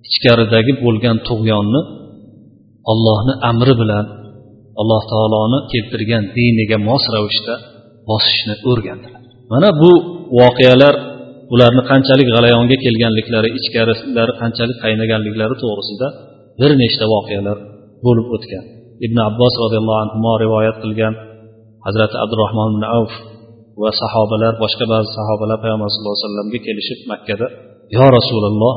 Ichkaridagi 0.08 0.72
bo'lgan 0.84 1.16
tug'yonni 1.28 1.80
ollohni 2.92 3.34
amri 3.50 3.74
bilan 3.80 4.06
alloh 4.80 5.02
taoloni 5.12 5.58
keltirgan 5.72 6.24
diniga 6.36 6.78
mos 6.88 7.04
ravishda 7.14 7.54
bosishni 8.10 8.54
o'rgandilar. 8.70 9.22
Mana 9.52 9.68
bu 9.80 9.92
voqealar 10.40 10.94
ularni 11.54 11.82
qanchalik 11.90 12.28
g'alayonga 12.34 12.76
kelganliklari 12.84 13.48
ichkarilari 13.58 14.32
qanchalik 14.40 14.76
qaynaganliklari 14.84 15.54
to'g'risida 15.62 16.08
bir 16.60 16.70
nechta 16.82 17.04
voqealar 17.14 17.56
bo'lib 18.06 18.26
o'tgan. 18.36 18.64
Ibn 19.06 19.18
abbos 19.28 19.54
roziyallohu 19.64 20.00
anhu 20.04 20.30
rivoyat 20.44 20.76
qilgan. 20.84 21.14
Hazrati 21.86 22.16
abdurahmon 22.24 22.68
ibn 22.74 22.84
avf 22.98 23.14
va 23.82 23.90
sahobalar 24.02 24.52
boshqa 24.62 24.84
ba'zi 24.92 25.08
sahobalar 25.18 25.56
payg'ambar 25.64 25.88
sallallohu 25.92 26.16
alayhi 26.16 26.26
vasallamga 26.28 26.58
kelishib 26.66 26.98
makkada 27.12 27.46
yo 27.96 28.06
rasululloh 28.16 28.74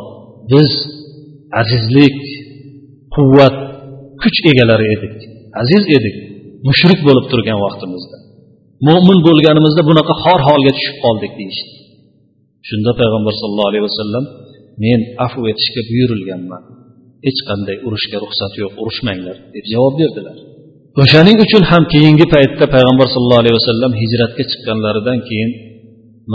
biz 0.51 0.71
azizlik 1.61 2.17
quvvat 3.15 3.55
kuch 4.21 4.39
egalari 4.51 4.87
edik. 4.95 5.15
Aziz 5.61 5.83
edik. 5.97 6.15
Mushrik 6.67 6.99
bo'lib 7.07 7.25
turgan 7.31 7.59
vaqtimizda. 7.65 8.17
Mo'min 8.87 9.19
bo'lganimizda 9.27 9.81
bunaqa 9.89 10.13
xor 10.23 10.39
holga 10.49 10.71
tushib 10.77 10.97
qoldik 11.05 11.31
deyishdi. 11.39 11.71
Shunda 12.69 12.91
payg'ambar 13.01 13.33
sallallohu 13.41 13.69
alayhi 13.71 13.85
vasallam 13.89 14.23
men 14.83 14.99
afv 15.25 15.41
etishga 15.51 15.81
buyurilganman. 15.89 16.63
Hech 17.25 17.39
qanday 17.49 17.77
urushga 17.87 18.17
ruxsat 18.23 18.53
yo'q 18.61 18.73
urushmanglar 18.81 19.37
deb 19.55 19.65
javob 19.73 19.93
berdilar. 20.01 20.37
O'shaning 21.01 21.37
uchun 21.45 21.63
ham 21.71 21.83
keyingi 21.93 22.25
paytda 22.35 22.65
payg'ambar 22.75 23.07
sallallohu 23.13 23.43
alayhi 23.43 23.57
vasallam 23.59 23.91
hijratga 24.01 24.43
chiqqanlaridan 24.51 25.19
keyin 25.29 25.49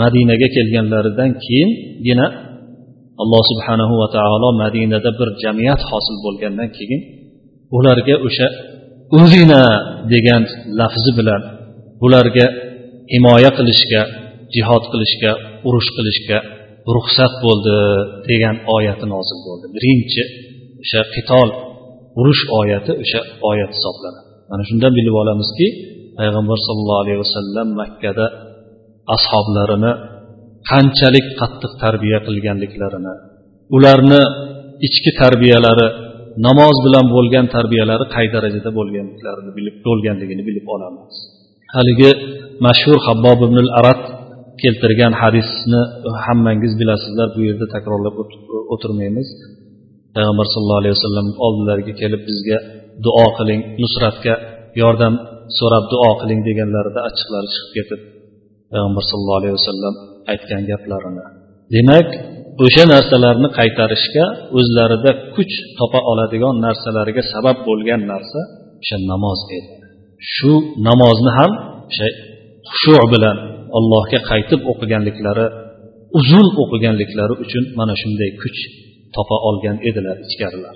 madinaga 0.01 0.47
kelganlaridan 0.55 1.31
keyingina 1.45 2.27
alloh 3.21 3.41
subhanahu 3.51 3.93
va 4.01 4.07
taolo 4.17 4.49
madinada 4.63 5.11
bir 5.19 5.29
jamiyat 5.43 5.81
hosil 5.91 6.15
bo'lgandan 6.25 6.69
keyin 6.77 7.01
ularga 7.77 8.15
o'sha 8.27 8.47
o'zina 9.19 9.63
degan 10.13 10.43
lafzi 10.79 11.11
bilan 11.19 11.41
ularga 12.05 12.45
himoya 13.13 13.51
qilishga 13.57 14.01
jihod 14.55 14.83
qilishga 14.91 15.31
urush 15.67 15.89
qilishga 15.97 16.37
ruxsat 16.95 17.33
bo'ldi 17.45 17.77
degan 18.29 18.55
oyati 18.75 19.05
nozil 19.13 19.39
bo'ldi. 19.47 19.65
Birinchi 19.75 20.23
o'sha 20.83 21.01
qitol 21.15 21.49
urush 22.19 22.43
oyati 22.59 22.91
o'sha 23.03 23.19
oyat 23.49 23.71
hisoblanadi. 23.77 24.29
Mana 24.49 24.63
shundan 24.69 24.91
bilib 24.97 25.15
olamizki 25.21 25.67
payg'ambar 26.17 26.57
sollallohu 26.67 27.01
alayhi 27.03 27.19
vasallam 27.25 27.67
makkada 27.81 28.25
ashoblarini 29.15 29.91
qanchalik 30.71 31.27
qattiq 31.41 31.71
tarbiya 31.83 32.19
qilganliklarini 32.27 33.13
ularni 33.75 34.21
ichki 34.87 35.11
tarbiyalari 35.21 35.87
namoz 36.47 36.75
bilan 36.85 37.05
bo'lgan 37.15 37.45
tarbiyalari 37.55 38.05
qay 38.15 38.25
darajada 38.35 38.69
bo'lganliklarini 38.79 39.51
bilib 39.57 39.75
bo'lganligini 39.87 40.43
bilib 40.49 40.65
olamiz. 40.75 41.13
Haligi 41.75 42.11
mashhur 42.67 42.97
habbob 43.07 43.39
ibn 43.47 43.57
arat 43.79 44.03
keltirgan 44.61 45.13
hadisni 45.21 45.81
hammangiz 46.25 46.73
bilasizlar 46.81 47.27
bu 47.35 47.41
yerda 47.47 47.65
takrorlab 47.75 48.15
o'tirmaymiz. 48.73 49.27
Payg'ambar 50.15 50.45
sallallohu 50.53 50.81
alayhi 50.83 50.95
vasallam 50.97 51.27
oldilariga 51.45 51.93
kelib 52.01 52.21
bizga 52.29 52.57
duo 53.05 53.27
qiling 53.37 53.61
nusratga 53.81 54.33
yordam 54.81 55.13
so'rab 55.57 55.85
duo 55.93 56.11
qiling 56.21 56.39
deganlarida 56.47 56.99
achchiqlari 57.09 57.47
chiqib 57.53 57.71
ketib 57.77 58.01
payg'ambar 58.71 59.03
sallallohu 59.09 59.39
alayhi 59.41 59.55
vasallam 59.59 59.95
aytgan 60.31 60.63
gaplarini 60.71 61.25
demak 61.75 62.07
o'sha 62.65 62.83
narsalarni 62.93 63.49
qaytarishga 63.59 64.25
o'zlarida 64.57 65.11
kuch 65.35 65.53
topa 65.79 65.99
oladigan 66.11 66.55
narsalariga 66.65 67.23
sabab 67.33 67.57
bo'lgan 67.67 68.01
narsa 68.11 68.39
o'sha 68.81 68.97
namoz 69.11 69.39
edi. 69.57 69.71
Shu 70.33 70.53
namozni 70.87 71.31
ham 71.37 71.51
o'sha 71.89 72.07
xushu 72.71 72.93
bilan 73.13 73.37
allohga 73.77 74.19
qaytib 74.31 74.61
o'qiganliklari 74.71 75.45
uzun 76.19 76.47
o'qiganliklari 76.61 77.33
uchun 77.43 77.63
mana 77.79 77.93
shunday 78.01 78.29
kuch 78.41 78.59
topa 79.15 79.37
olgan 79.49 79.77
edilar 79.89 80.17
ichkarilar. 80.27 80.75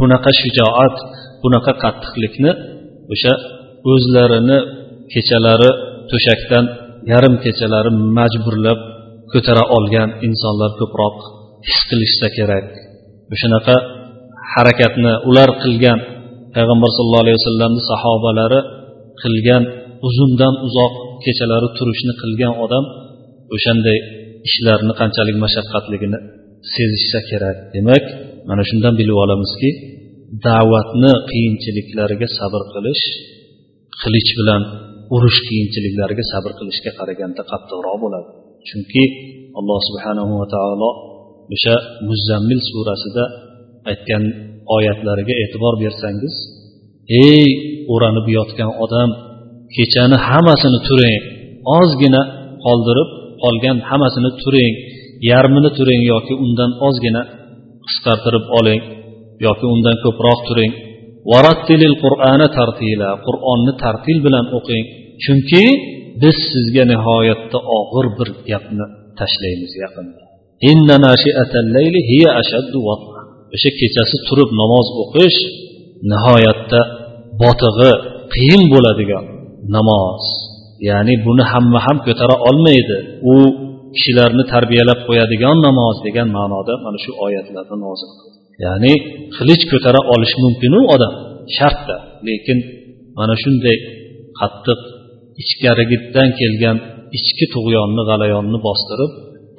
Bunaqa 0.00 0.30
shijoat 0.40 0.96
bunaqa 1.42 1.72
qattiqlikni 1.82 2.52
o'sha 3.12 3.32
o'zlarini 3.92 4.58
kechalari 5.12 5.70
to'shakdan 6.10 6.64
yarim 7.10 7.34
kechalari 7.44 7.90
majburlab 8.18 8.80
ko'tara 9.32 9.64
olgan 9.76 10.08
insonlar 10.26 10.70
ko'proq 10.80 11.16
his 11.68 11.80
qilishsa 11.90 12.28
kerak. 12.36 12.68
O'shanaqa 13.34 13.76
harakatni 14.54 15.12
ular 15.28 15.50
qilgan 15.62 15.98
payg'ambar 16.54 16.88
sallallohu 16.96 17.24
alayhi 17.24 17.38
vasallamni 17.40 17.82
sahobalari 17.90 18.60
qilgan 19.22 19.62
uzundan 20.08 20.54
uzoq 20.66 20.92
kechalari 21.24 21.68
turishni 21.78 22.12
qilgan 22.22 22.52
odam 22.64 22.84
o'shanday 23.54 23.98
ishlarni 24.48 24.92
qanchalik 25.00 25.36
mashaqqatligini 25.44 26.18
sezishsa 26.74 27.20
kerak. 27.30 27.56
Demak 27.74 28.04
mana 28.48 28.62
shundan 28.70 28.94
bilib 29.00 29.16
olamizki 29.24 29.70
da'vatni 30.46 31.12
qiyinchiliklariga 31.30 32.28
sabr 32.38 32.62
qilish 32.74 33.04
qilich 34.02 34.30
bilan 34.38 34.62
urush 35.14 35.38
qiyinchiliklariga 35.48 36.24
sabr 36.32 36.50
qilishga 36.58 36.90
qaraganda 36.98 37.42
qattiqroq 37.50 37.96
bo'ladi. 38.04 38.28
Chunki 38.68 39.04
alloh 39.58 39.78
subhanahu 39.88 40.32
va 40.40 40.46
taolo 40.54 40.90
o'sha 41.54 41.74
muzzammil 42.08 42.60
surasida 42.70 43.24
aytgan 43.90 44.24
oyatlariga 44.76 45.34
e'tibor 45.42 45.74
bersangiz 45.82 46.34
ey 47.26 47.44
o'ranib 47.92 48.26
yotgan 48.38 48.70
odam 48.84 49.10
kechani 49.76 50.16
hammasini 50.28 50.80
turing 50.88 51.22
ozgina 51.78 52.22
qoldirib 52.64 53.08
qolgan 53.42 53.76
hammasini 53.88 54.30
turing 54.42 54.74
yarmini 55.30 55.70
turing 55.78 56.00
yoki 56.12 56.34
undan 56.44 56.70
ozgina 56.86 57.22
qisqartirib 57.86 58.44
oling 58.58 58.82
yoki 59.46 59.66
undan 59.74 59.96
ko'proq 60.04 60.38
turing. 60.48 60.72
Varattilil 61.30 61.94
qur'ana 62.04 62.46
tartila 62.58 63.10
qur'onni 63.26 63.72
tartil 63.82 64.18
bilan 64.26 64.46
o'qing. 64.58 64.84
Chunki 65.24 65.64
biz 66.22 66.36
sizga 66.52 66.84
nihoyatda 66.92 67.58
og'ir 67.78 68.06
bir 68.18 68.28
gapni 68.50 68.86
tashlaymiz 69.18 69.72
yaqinda. 69.84 70.20
O'sha 73.54 73.70
kechasi 73.80 74.16
turib 74.28 74.50
namoz 74.60 74.86
o'qish 75.02 75.38
nihoyatda 76.12 76.80
botig'i 77.42 77.92
qiyin 78.34 78.62
bo'ladigan 78.72 79.24
namoz. 79.76 80.24
Ya'ni 80.88 81.14
buni 81.26 81.44
hamma 81.52 81.78
ham 81.86 81.98
ko'tara 82.06 82.36
olmaydi. 82.48 82.96
U 83.32 83.34
kishilarni 83.94 84.44
tarbiyalab 84.52 85.00
qo'yadigan 85.08 85.56
namoz 85.66 85.96
degan 86.06 86.28
ma'noda 86.36 86.72
mana 86.84 86.98
shu 87.04 87.10
oyatlarni 87.26 87.76
nozil 87.86 88.10
ya'ni 88.64 88.94
qilich 89.36 89.64
ko'tara 89.72 90.00
olishi 90.14 90.38
mumkinu 90.44 90.80
odam 90.94 91.12
shartda. 91.56 91.96
Lekin 92.28 92.58
mana 93.18 93.34
shunday 93.42 93.76
qattiq 94.40 94.80
ichkarigidan 95.42 96.28
kelgan 96.40 96.76
ichki 97.18 97.46
tug'yonni 97.54 98.02
g'alayonni 98.10 98.58
bostirib 98.66 99.12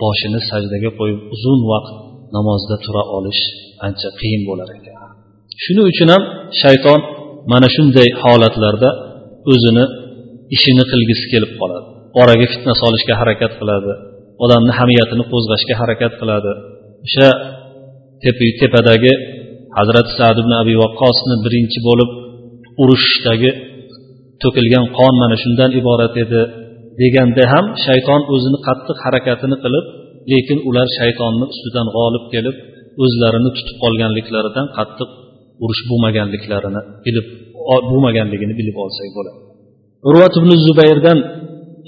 boshini 0.03 0.39
sajdaga 0.49 0.89
qo'yib 0.99 1.19
uzun 1.35 1.61
vaqt 1.71 1.95
namozda 2.35 2.75
tura 2.85 3.03
olish 3.17 3.41
ancha 3.85 4.09
qiyin 4.19 4.41
bo'lar 4.49 4.69
ekan. 4.77 4.93
Shuning 5.63 5.87
uchun 5.91 6.09
ham 6.13 6.23
shayton 6.61 6.99
mana 7.51 7.67
shunday 7.75 8.07
holatlarda 8.23 8.89
o'zini 9.51 9.85
ishini 10.55 10.83
qilgisi 10.91 11.25
kelib 11.33 11.51
qoladi. 11.59 11.87
Oraga 12.21 12.45
fitna 12.53 12.73
solishga 12.83 13.13
harakat 13.21 13.51
qiladi 13.59 13.91
odamni 14.43 14.73
hamiyatini 14.79 15.23
qo'zg'ashga 15.31 15.75
harakat 15.81 16.13
qiladi. 16.21 16.51
O'sha 17.05 17.27
tepadagi 18.61 19.13
hazrati 19.77 20.11
sad 20.19 20.35
ibn 20.43 20.51
abi 20.61 20.73
vaqqosni 20.83 21.35
birinchi 21.45 21.79
bo'lib 21.87 22.09
urushdagi 22.81 23.51
to'kilgan 24.43 24.85
qon 24.97 25.13
mana 25.21 25.35
shundan 25.43 25.71
iborat 25.79 26.15
edi 26.23 26.41
deganda 27.01 27.43
ham 27.53 27.65
shayton 27.85 28.21
o'zini 28.33 28.59
qattiq 28.67 28.97
harakatini 29.05 29.57
qilib 29.63 29.85
lekin 30.31 30.57
ular 30.69 30.87
shaytonni 30.99 31.45
ustidan 31.53 31.87
g'olib 31.95 32.25
kelib 32.33 32.55
o'zlarini 33.03 33.49
tutib 33.57 33.77
qolganliklaridan 33.83 34.67
qattiq 34.77 35.09
urush 35.63 35.81
bo'lmaganliklarini 35.89 36.81
bilib 37.05 37.27
bo'lmaganligini 37.89 38.53
bilib 38.59 38.77
olsak 38.83 39.09
bo'ladi. 39.17 39.37
Urvat 40.09 40.33
ibn 40.39 40.51
zubayrdan 40.67 41.17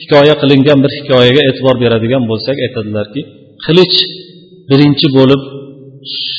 hikoya 0.01 0.35
qilingan 0.41 0.79
bir 0.83 0.91
hikoyaga 0.99 1.41
e'tibor 1.49 1.75
beradigan 1.83 2.23
bo'lsak 2.31 2.57
aytadilarki 2.65 3.21
qilich 3.65 3.95
birinchi 4.69 5.07
bo'lib 5.17 5.41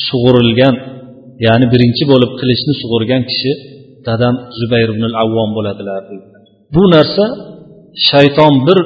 sug'urilgan 0.07 0.75
ya'ni 1.45 1.65
birinchi 1.73 2.03
bo'lib 2.11 2.31
qilichni 2.39 2.73
sug'urgan 2.81 3.21
kishi 3.29 3.51
dadam 4.07 4.35
zubayr 4.59 4.89
ibn 4.95 5.03
avvom 5.23 5.49
bo'ladilar 5.57 6.01
bu 6.75 6.83
narsa 6.95 7.25
shayton 8.09 8.53
bir 8.67 8.79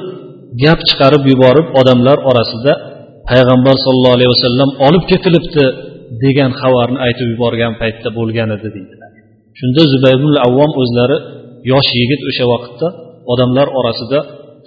gap 0.64 0.80
chiqarib 0.90 1.24
yuborib 1.32 1.68
odamlar 1.80 2.18
orasida 2.30 2.74
payg'ambar 3.30 3.76
sollallohu 3.86 4.16
alayhi 4.18 4.32
vasallam 4.36 4.70
olib 4.88 5.04
ketilibdi 5.12 5.66
degan 6.24 6.52
xabarni 6.62 7.00
aytib 7.06 7.28
yuborgan 7.34 7.74
paytda 7.82 8.10
bo'lgan 8.18 8.50
edi 8.56 8.70
deydilar. 8.76 9.12
Shunda 9.60 9.82
zubayr 9.94 10.18
ibn 10.22 10.36
avvom 10.48 10.72
o'zlari 10.82 11.18
yosh 11.72 11.90
yigit 12.00 12.22
o'sha 12.30 12.46
vaqtda 12.54 12.88
odamlar 13.34 13.68
orasida 13.80 14.20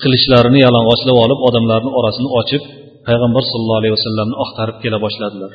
qilichlarini 0.02 0.58
yalang'ochlab 0.66 1.16
olib 1.24 1.40
odamlarni 1.48 1.90
orasini 1.98 2.28
ochib 2.40 2.62
payg'ambar 3.06 3.42
sollallohu 3.50 3.80
alayhi 3.80 3.94
vasallamni 3.98 4.36
oqtarib 4.44 4.76
kela 4.82 4.98
boshladilar. 5.04 5.52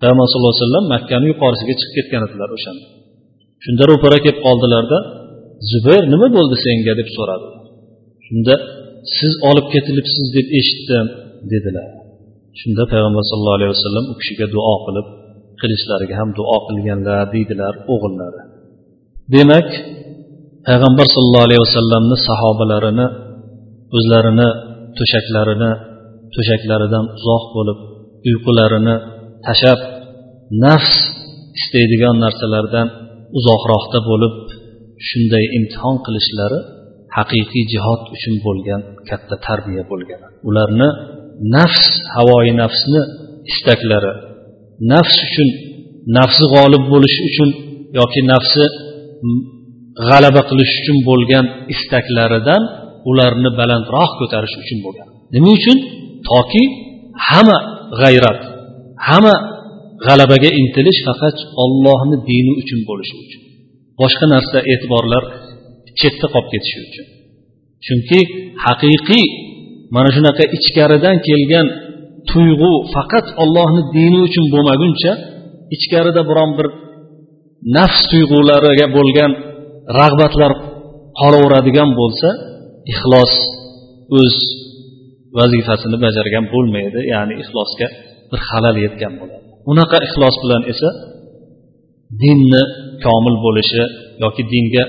Payg'ambar 0.00 0.26
sallallohu 0.30 0.52
alayhi 0.54 0.64
vasallam 0.64 0.86
makkani 0.94 1.26
yuqorisiga 1.32 1.74
chiqib 1.80 1.94
ketgan 1.96 2.22
edilar 2.26 2.48
o'shanda. 2.56 2.86
Shunda 3.64 3.84
ro'para 3.90 4.18
kelib 4.24 4.40
qoldilarda 4.46 4.98
zubayr 5.70 6.04
nima 6.12 6.28
bo'ldi 6.36 6.56
senga? 6.64 6.92
deb 7.00 7.08
so'radi. 7.16 7.48
Shunda 8.26 8.54
siz 9.16 9.32
olib 9.50 9.66
ketilibsiz 9.74 10.26
deb 10.36 10.46
eshitdim 10.58 11.06
dedilar. 11.52 11.88
Shunda 12.60 12.82
payg'ambar 12.92 13.22
sallallohu 13.30 13.58
alayhi 13.58 13.72
vasallam 13.76 14.04
u 14.12 14.14
kishiga 14.20 14.46
duo 14.54 14.74
qilib 14.86 15.06
qilichlariga 15.60 16.14
ham 16.20 16.28
duo 16.38 16.56
qilganlar 16.68 17.24
deydilar 17.34 17.74
o'g'illari. 17.92 18.40
Demak 19.34 19.68
payg'ambar 20.68 21.06
sallallohu 21.14 21.46
alayhi 21.48 21.62
vasallamni 21.66 22.16
sahobalarini 22.28 23.06
o'zlarini 23.96 24.48
to'shaklarini 24.98 25.70
to'shaklaridan 26.34 27.04
uzoq 27.18 27.44
bo'lib 27.56 27.78
uyqularini 28.28 28.96
tashlab 29.48 29.80
nafs 30.64 30.94
istaydigan 31.58 32.16
narsalardan 32.24 32.88
uzoqroqda 33.38 33.98
bo'lib 34.10 34.36
shunday 35.08 35.44
imtihon 35.58 35.96
qilishlari 36.06 36.58
haqiqiy 37.16 37.64
jihod 37.72 38.02
uchun 38.14 38.34
bo'lgan 38.46 38.80
katta 39.08 39.36
tarbiya 39.46 39.82
bo'lgan. 39.90 40.20
Ularni 40.48 40.88
nafs 41.56 41.84
havoyi 42.14 42.52
nafsni 42.62 43.00
istaklari 43.52 44.12
nafs 44.92 45.16
uchun 45.26 45.48
nafsi 46.18 46.44
g'olib 46.54 46.84
bo'lish 46.92 47.16
uchun 47.28 47.48
yoki 47.98 48.20
nafsi 48.32 48.64
g'alaba 50.08 50.42
qilish 50.50 50.72
uchun 50.80 50.98
bo'lgan 51.08 51.44
istaklaridan 51.74 52.62
ularni 53.10 53.50
balandroq 53.60 54.10
ko'tarish 54.20 54.54
uchun 54.62 54.78
bo'lgan. 54.86 55.08
Nima 55.34 55.50
uchun? 55.58 55.78
Toki 56.30 56.62
hamma 57.28 57.58
g'ayrat 58.00 58.40
hamma 59.08 59.34
g'alabaga 60.06 60.50
intilish 60.60 61.00
faqat 61.08 61.36
ollohni 61.62 62.16
dini 62.30 62.52
uchun 62.62 62.80
bo'lishi 62.88 63.14
uchun. 63.24 63.42
Boshqa 64.00 64.26
narsa 64.34 64.58
e'tiborlar 64.72 65.22
chetda 66.00 66.26
qolib 66.34 66.48
ketishi 66.52 66.78
uchun. 66.88 67.06
Chunki 67.86 68.20
haqiqiy 68.64 69.26
mana 69.94 70.10
shunaqa 70.16 70.44
ichkaridan 70.56 71.16
kelgan 71.28 71.66
tuyg'u 72.30 72.72
faqat 72.94 73.26
ollohni 73.42 73.82
dini 73.96 74.18
uchun 74.28 74.44
bo'lmaguncha 74.54 75.12
ichkarida 75.76 76.22
biron 76.30 76.50
bir 76.58 76.66
nafs 77.76 78.00
tuyg'ulariga 78.10 78.86
bo'lgan 78.96 79.32
rag'batlar 80.00 80.52
qolaveradigan 81.20 81.90
bo'lsa 82.00 82.28
ixlos 82.92 83.32
o'z 84.20 84.34
vazifasini 85.38 85.96
bajargan 86.04 86.44
bo'lmaydi. 86.54 87.00
Ya'ni 87.12 87.34
ixlosga 87.42 87.88
bir 88.31 88.39
xalal 88.49 88.75
yetgan 88.85 89.13
bo'ladi 89.19 89.43
unaqa 89.71 89.97
ixlos 90.07 90.35
bilan 90.43 90.63
esa 90.73 90.89
dinni 92.23 92.63
komil 93.05 93.35
bo'lishi 93.45 93.83
yoki 94.23 94.43
dinga 94.53 94.83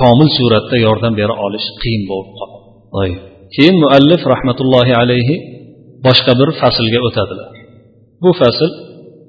komil 0.00 0.28
suratda 0.38 0.76
yordam 0.86 1.12
bera 1.20 1.34
olish 1.46 1.66
qiyin 1.82 2.02
bo'lib 2.10 2.30
qoladi 2.38 3.14
keyin 3.54 3.76
muallif 3.84 4.22
rahmatullohi 4.34 4.92
alayhi 5.02 5.34
boshqa 6.06 6.32
bir 6.40 6.48
faslga 6.60 6.98
o'tadilar 7.08 7.50
bu 8.22 8.30
fasl 8.40 8.70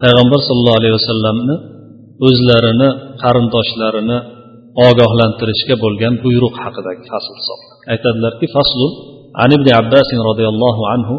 payg'ambar 0.03 0.39
sollallohu 0.47 0.79
alayhi 0.81 0.95
vasallamni 0.99 1.55
o'zlarini 2.27 2.89
qarindoshlarini 3.23 4.17
ogohlantirishga 4.87 5.75
bo'lgan 5.83 6.13
buyruq 6.25 6.55
haqidagi 6.63 7.03
fasl 7.11 7.31
hisoblanadi 7.39 7.85
aytadilarki 7.93 8.47
faslu 8.57 8.87
عن 9.41 9.49
ابن 9.57 9.67
عباس 9.79 10.09
رضي 10.29 10.47
الله 10.53 10.77
عنه 10.91 11.09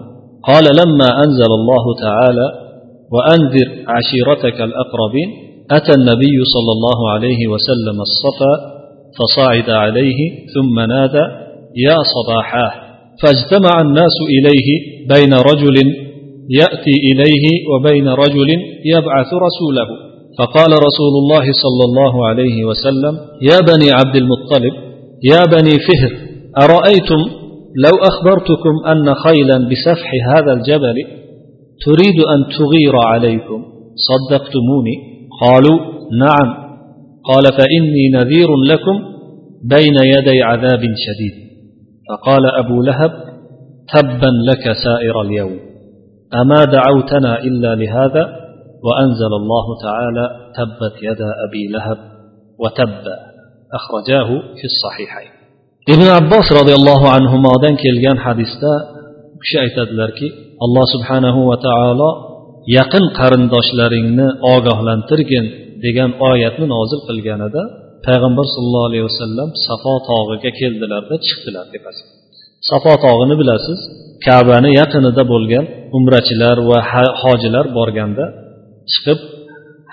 قال 0.48 0.64
لما 0.82 1.10
أنزل 1.26 1.52
الله 1.60 1.86
تعالى 2.06 2.48
وأنذر 3.14 3.68
عشيرتك 3.96 4.62
الأقربين 4.62 5.30
أتى 5.72 5.94
النبي 6.00 6.38
صلى 6.56 6.72
الله 6.78 7.00
عليه 7.14 7.48
وسلم 7.48 7.98
الصفا 8.08 8.54
فصعد 9.18 9.70
عليه 9.70 10.20
ثم 10.56 10.80
نادى 10.80 11.26
يا 11.88 11.98
صباحاه 12.16 12.72
فاجتمع 13.22 13.82
الناس 13.82 14.16
إليه 14.36 14.68
بين 15.14 15.34
رجل 15.34 15.76
يأتي 16.50 16.96
إليه 17.12 17.46
وبين 17.72 18.08
رجل 18.08 18.50
يبعث 18.86 19.30
رسوله. 19.48 19.88
فقال 20.40 20.72
رسول 20.88 21.14
الله 21.22 21.46
صلى 21.64 21.84
الله 21.90 22.28
عليه 22.28 22.64
وسلم 22.66 23.14
يا 23.42 23.60
بني 23.60 23.92
عبد 23.92 24.16
المطلب 24.16 24.74
يا 25.24 25.42
بني 25.52 25.76
فهر 25.88 26.12
أرأيتم 26.66 27.45
لو 27.76 27.92
أخبرتكم 28.12 28.86
أن 28.92 29.14
خيلا 29.14 29.70
بسفح 29.70 30.12
هذا 30.28 30.54
الجبل 30.54 30.96
تريد 31.86 32.20
أن 32.34 32.46
تغير 32.58 32.96
عليكم 33.06 33.66
صدقتموني؟ 34.10 34.96
قالوا 35.42 35.80
نعم. 36.20 36.66
قال 37.26 37.44
فإني 37.44 38.10
نذير 38.14 38.48
لكم 38.56 39.04
بين 39.64 39.96
يدي 40.18 40.44
عذاب 40.44 40.80
شديد. 40.80 41.46
فقال 42.10 42.46
أبو 42.46 42.82
لهب 42.82 43.12
تبا 43.94 44.32
لك 44.50 44.64
سائر 44.64 45.22
اليوم. 45.22 45.60
أما 46.42 46.66
دعوتنا 46.66 47.40
إلا 47.40 47.76
لهذا؟ 47.76 48.36
وأنزل 48.84 49.34
الله 49.42 49.66
تعالى 49.84 50.30
تبت 50.58 51.04
يدا 51.04 51.30
أبي 51.48 51.68
لهب 51.68 51.98
وتب 52.60 53.04
أخرجاه 53.74 54.40
في 54.40 54.66
الصحيحين. 54.66 55.45
Ibn 55.94 56.08
abbos 56.20 56.48
roziyallohu 56.60 57.08
anhudan 57.18 57.74
kelgan 57.84 58.18
hadisda 58.26 58.72
u 59.36 59.38
kishi 59.44 59.58
aytadilarki 59.66 60.28
alloh 60.66 60.86
subhanahu 60.94 61.40
va 61.50 61.58
taolo 61.68 62.10
yaqin 62.78 63.06
qarindoshlaringni 63.20 64.28
ogohlantirgin 64.54 65.46
degan 65.86 66.10
oyatni 66.30 66.66
nozil 66.76 67.00
qilganida 67.08 67.62
payg'ambar 68.08 68.46
sollallohu 68.54 68.88
alayhi 68.90 69.06
vasallam 69.10 69.50
safo 69.68 69.94
tog'iga 70.10 70.52
keldilarda 70.60 71.16
chiqdilar 71.28 71.66
tepasiga 71.74 72.12
safo 72.70 72.94
tog'ini 73.06 73.36
bilasiz 73.42 73.80
kabani 74.26 74.70
yaqinida 74.82 75.24
bo'lgan 75.34 75.66
umrachilar 75.98 76.58
va 76.70 76.80
hojilar 77.22 77.66
borganda 77.78 78.26
chiqib 78.92 79.20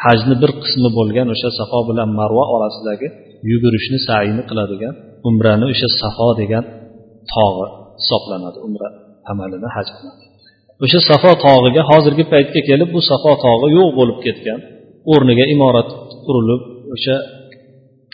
hajni 0.04 0.34
bir 0.42 0.50
qismi 0.62 0.90
bo'lgan 0.98 1.26
o'sha 1.34 1.48
safo 1.60 1.80
bilan 1.88 2.08
marva 2.20 2.44
orasidagi 2.54 3.08
yugurishni 3.50 3.98
sayini 4.08 4.44
qiladigan 4.50 4.94
umrani 5.28 5.64
o'sha 5.72 5.88
safo 6.02 6.28
degan 6.40 6.64
tog'i 7.34 7.66
hisoblanadi 8.00 8.58
umra 8.66 8.88
amalini 9.30 9.68
haj 9.76 9.88
qiladi. 9.96 10.24
O'sha 10.84 11.00
safo 11.10 11.32
tog'iga 11.46 11.82
hozirgi 11.90 12.24
paytga 12.32 12.60
kelib 12.68 12.88
bu 12.94 13.00
safo 13.10 13.32
tog'i 13.46 13.68
yo'q 13.78 13.90
bo'lib 13.98 14.18
ketgan 14.26 14.60
o'rniga 15.12 15.44
imorat 15.54 15.88
qurilib 16.24 16.62
o'sha 16.94 17.16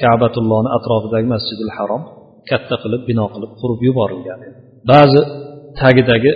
kabatullohni 0.03 0.69
atrofidagi 0.77 1.27
masjidil 1.35 1.73
harom 1.79 2.03
katta 2.51 2.75
qilib 2.83 3.03
bino 3.11 3.25
qilib 3.35 3.53
qurib 3.61 3.81
yuborilgan 3.89 4.41
ba'zi 4.93 5.23
tagidagi 5.81 6.33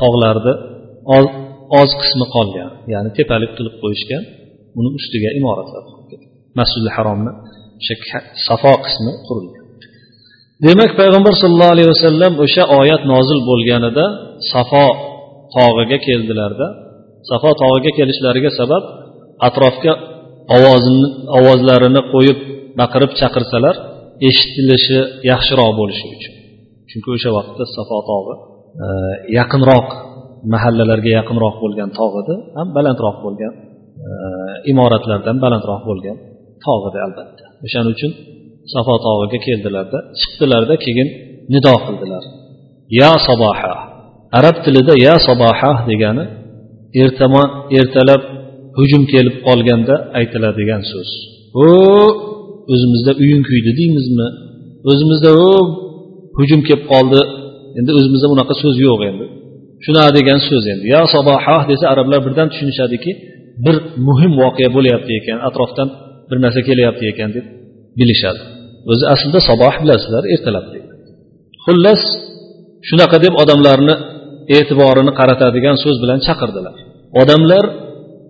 tog'larni 0.00 0.52
oz 1.80 1.90
qismi 2.00 2.26
qolgan 2.34 2.70
ya'ni 2.92 3.10
tepalik 3.18 3.50
qilib 3.58 3.74
qo'yishgan 3.82 4.22
uni 4.78 4.90
ustiga 4.98 5.30
imoratlar 5.40 5.84
masjidi 6.58 6.90
haromni 6.96 7.32
o'sha 7.80 8.18
safo 8.46 8.72
qismi 8.84 9.12
qurilgan. 9.26 9.57
Demak 10.66 10.90
payg'ambar 11.00 11.34
sollallohu 11.42 11.72
alayhi 11.76 11.90
vasallam 11.94 12.32
o'sha 12.44 12.62
oyat 12.80 13.02
nozil 13.12 13.40
bo'lganida 13.50 14.04
safo 14.52 14.86
tog'iga 15.56 15.98
keldilarda. 16.06 16.66
Safo 17.30 17.50
tog'iga 17.62 17.90
kelishlariga 17.98 18.50
sabab 18.60 18.82
atrofga 19.48 19.92
ovozini 20.56 21.06
ovozlarini 21.38 22.00
qo'yib 22.12 22.38
baqirib 22.80 23.12
chaqirsalar 23.20 23.74
eshitilishi 24.28 24.98
yaxshiroq 25.30 25.70
bo'lishi 25.80 26.06
uchun. 26.14 26.34
Chunki 26.90 27.08
o'sha 27.16 27.30
vaqtda 27.38 27.64
safo 27.76 27.98
tog'i 28.10 28.34
e, 28.84 28.86
yaqinroq 29.38 29.88
mahallalarga 30.54 31.10
yaqinroq 31.18 31.56
bo'lgan 31.64 31.88
tog' 31.98 32.16
edi 32.22 32.34
ham 32.58 32.68
balandroq 32.76 33.16
bo'lgan 33.24 33.52
e, 34.06 34.08
imoratlardan 34.72 35.36
balandroq 35.44 35.82
bo'lgan 35.90 36.16
tog' 36.66 36.84
edi 36.88 36.98
albatta. 37.06 37.44
O'shaning 37.66 37.92
uchun 37.96 38.12
safo 38.74 38.94
tog'iga 39.06 39.38
keldilarda 39.46 39.98
chiqdilarda 40.20 40.74
keyin 40.84 41.08
nido 41.54 41.74
qildilar. 41.86 42.24
Ya 43.00 43.10
saboha 43.26 43.74
arab 44.38 44.56
tilida 44.64 44.92
ya 45.06 45.14
saboha 45.28 45.72
degani 45.90 46.24
ertamon 47.02 47.48
ertalab 47.78 48.22
hujum 48.78 49.02
kelib 49.12 49.36
qolganda 49.46 49.94
aytiladigan 50.18 50.82
so'z. 50.92 51.10
O 51.64 51.68
o'zimizda 52.72 53.12
uying 53.22 53.42
kuydi 53.50 53.70
deymizmi? 53.80 54.28
O'zimizda 54.90 55.30
o 55.48 55.50
hujum 56.38 56.60
kelib 56.68 56.84
qoldi. 56.92 57.20
Endi 57.78 57.90
o'zimizda 57.98 58.26
bunaqa 58.32 58.54
so'z 58.62 58.76
yo'q 58.86 59.00
endi. 59.10 59.26
Shunaqa 59.84 60.10
degan 60.18 60.38
so'z 60.48 60.64
endi. 60.72 60.84
Ya 60.94 61.02
saboha 61.14 61.56
desa 61.70 61.84
arablar 61.92 62.20
birdan 62.26 62.46
tushunishadiki 62.52 63.12
bir 63.64 63.76
muhim 64.08 64.32
voqea 64.42 64.68
bo'lyapti 64.76 65.10
ekan 65.20 65.38
atrofdan 65.48 65.88
bir 66.28 66.38
narsa 66.44 66.60
kelyapti 66.68 67.04
ekan 67.12 67.30
deb 67.36 67.44
bilishadi. 67.98 68.42
O'zi 68.90 69.04
aslida 69.14 69.40
saboh 69.48 69.74
bilasizlar 69.82 70.24
ertalab 70.34 70.66
deydi. 70.74 70.92
Xullas 71.64 72.02
shunaqa 72.88 73.16
deb 73.24 73.34
odamlarni 73.42 73.94
e'tiborini 74.56 75.12
qaratadigan 75.20 75.76
so'z 75.84 75.96
bilan 76.02 76.18
chaqirdilar. 76.26 76.76
Odamlar 77.22 77.64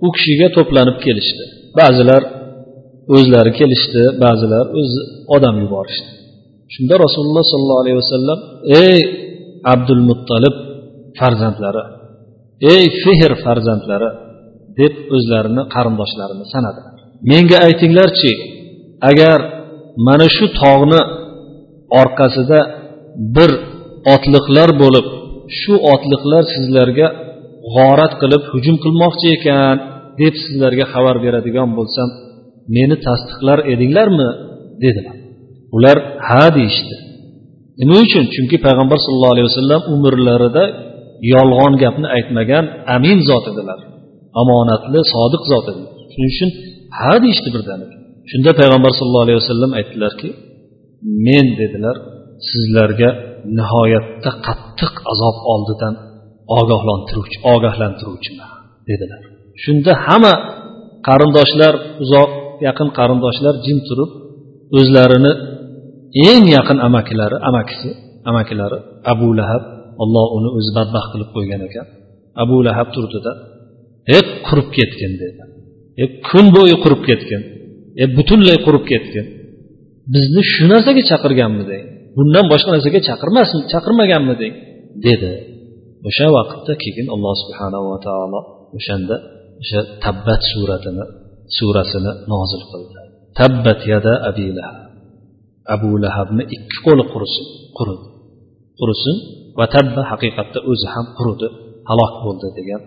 u 0.07 0.09
kishiga 0.17 0.49
to'planib 0.57 0.97
kelishdi. 1.07 1.45
Ba'zilar 1.79 2.23
o'zlari 3.17 3.53
kelishdi 3.61 4.03
ba'zilar 4.25 4.65
o'z 4.81 4.93
odam 5.37 5.57
yuborishdi. 5.65 6.11
Shunda 6.75 6.95
rasululloh 7.05 7.45
sollallohu 7.53 7.83
alayhi 7.85 7.99
vasallam 8.03 8.39
ey 8.85 8.99
abdul 9.73 10.03
muttalib 10.11 10.55
farzandlari 11.19 11.83
ey 12.75 12.85
fehr 13.03 13.33
farzandlari 13.45 14.11
deb 14.81 14.95
o'zlarini 15.17 15.63
qarindoshlarini 15.75 16.45
sanadilar. 16.55 16.95
Menga 17.31 17.59
aytinglarchi 17.69 18.33
agar 19.11 19.39
mana 20.07 20.27
shu 20.37 20.47
tog'ni 20.61 21.01
orqasida 22.01 22.61
bir 23.37 23.51
otliqlar 24.15 24.71
bo'lib 24.83 25.07
shu 25.61 25.75
otliqlar 25.93 26.43
sizlarga 26.55 27.07
g'orat 27.75 28.13
qilib 28.23 28.43
hujum 28.53 28.77
qilmoqchi 28.85 29.27
ekan 29.37 29.77
deb 30.21 30.35
sizlarga 30.45 30.85
xabar 30.93 31.17
beradigan 31.25 31.69
bo'lsam 31.79 32.09
meni 32.77 32.97
tasdiqlar 33.07 33.59
edinglarmi? 33.73 34.31
dedilar. 34.85 35.17
Ular 35.77 35.97
ha 36.29 36.45
deyishdi. 36.57 36.97
Nima 37.81 37.97
uchun? 38.07 38.25
Chunki 38.35 38.57
payg'ambar 38.67 38.99
sallallohu 39.05 39.35
alayhi 39.37 39.49
vasallam 39.51 39.83
umrlarida 39.95 40.65
yolg'on 41.35 41.75
gapni 41.83 42.09
aytmagan 42.17 42.65
amin 42.95 43.19
zot 43.31 43.45
edilar 43.53 43.81
omonatli 44.43 45.01
sodiq 45.15 45.43
zot 45.53 45.67
edilar. 45.73 45.93
Shuning 46.13 46.31
uchun 46.35 46.51
ha 46.99 47.13
deyishdi 47.23 47.49
birdaniga. 47.55 47.98
Shunda 48.31 48.51
payg'ambar 48.61 48.91
sallallohu 48.99 49.27
alayhi 49.27 49.41
vasallam 49.43 49.71
aytdilarki 49.79 50.29
men 51.27 51.47
dedilar 51.61 51.97
sizlarga 52.51 53.11
nihoyatda 53.59 54.31
qattiq 54.47 54.95
azob 55.13 55.37
oldidan 55.53 55.95
ogohlantiruvchi 56.59 57.39
ogohlantiruvchiman 57.53 58.51
dedilar. 58.89 59.23
Shunda 59.65 59.93
hamma 60.07 60.35
qarindoshlar 61.09 61.75
uzoq 62.05 62.31
yaqin 62.67 62.89
qarindoshlar 62.99 63.55
jim 63.67 63.79
turib 63.89 64.11
o'zlarini 64.79 65.33
eng 66.31 66.45
yaqin 66.57 66.79
amakilari 66.89 67.37
amakisi 67.49 67.91
amakilari 68.31 68.79
abu 69.13 69.29
lahab 69.39 69.63
olloh 70.03 70.27
uni 70.39 70.49
o'zi 70.59 70.71
badbaxt 70.79 71.09
qilib 71.13 71.31
qo'ygan 71.37 71.61
ekan. 71.69 71.87
Abu 72.43 72.57
lahab 72.67 72.89
turdida 72.95 73.33
e 74.17 74.19
qurib 74.47 74.69
ketgin 74.77 75.13
dedi. 75.23 75.43
E 76.03 76.05
kun 76.29 76.47
bo'yi 76.57 76.77
qurib 76.85 77.03
ketgin 77.09 77.43
e 78.03 78.05
butunlay 78.17 78.59
qurib 78.67 78.85
ketdi 78.93 79.21
bizni 80.15 80.43
shu 80.53 80.63
narsaga 80.73 81.03
chaqirganmiding 81.11 81.85
bundan 82.17 82.45
boshqa 82.53 82.71
narsaga 82.75 83.01
chaqirmas 83.09 83.49
chaqirmaganmiding 83.73 84.55
dedi. 85.07 85.33
O'sha 86.09 86.27
vaqtda 86.37 86.73
keyin 86.83 87.07
alloh 87.15 87.35
subhanava 87.43 87.97
taolo 88.07 88.41
o'shanda 88.79 89.17
o'sha 89.63 89.81
tabbat 90.05 90.41
suratini 90.53 91.05
surasini 91.57 92.13
nozil 92.33 92.63
qildi. 92.71 93.01
Tabbat 93.41 93.81
yada 93.93 94.13
abi 94.31 94.47
lahab. 94.59 94.79
Abu 95.75 95.91
lahabni 96.05 96.45
ikki 96.57 96.79
qo'li 96.87 97.05
qurisin 97.13 97.47
quridi 97.79 98.07
qurisin 98.79 99.17
va 99.59 99.65
tabba 99.75 100.03
haqiqatda 100.11 100.59
o'zi 100.71 100.87
ham 100.95 101.07
quridi 101.19 101.49
halok 101.89 102.15
bo'ldi 102.25 102.49
degan 102.59 102.83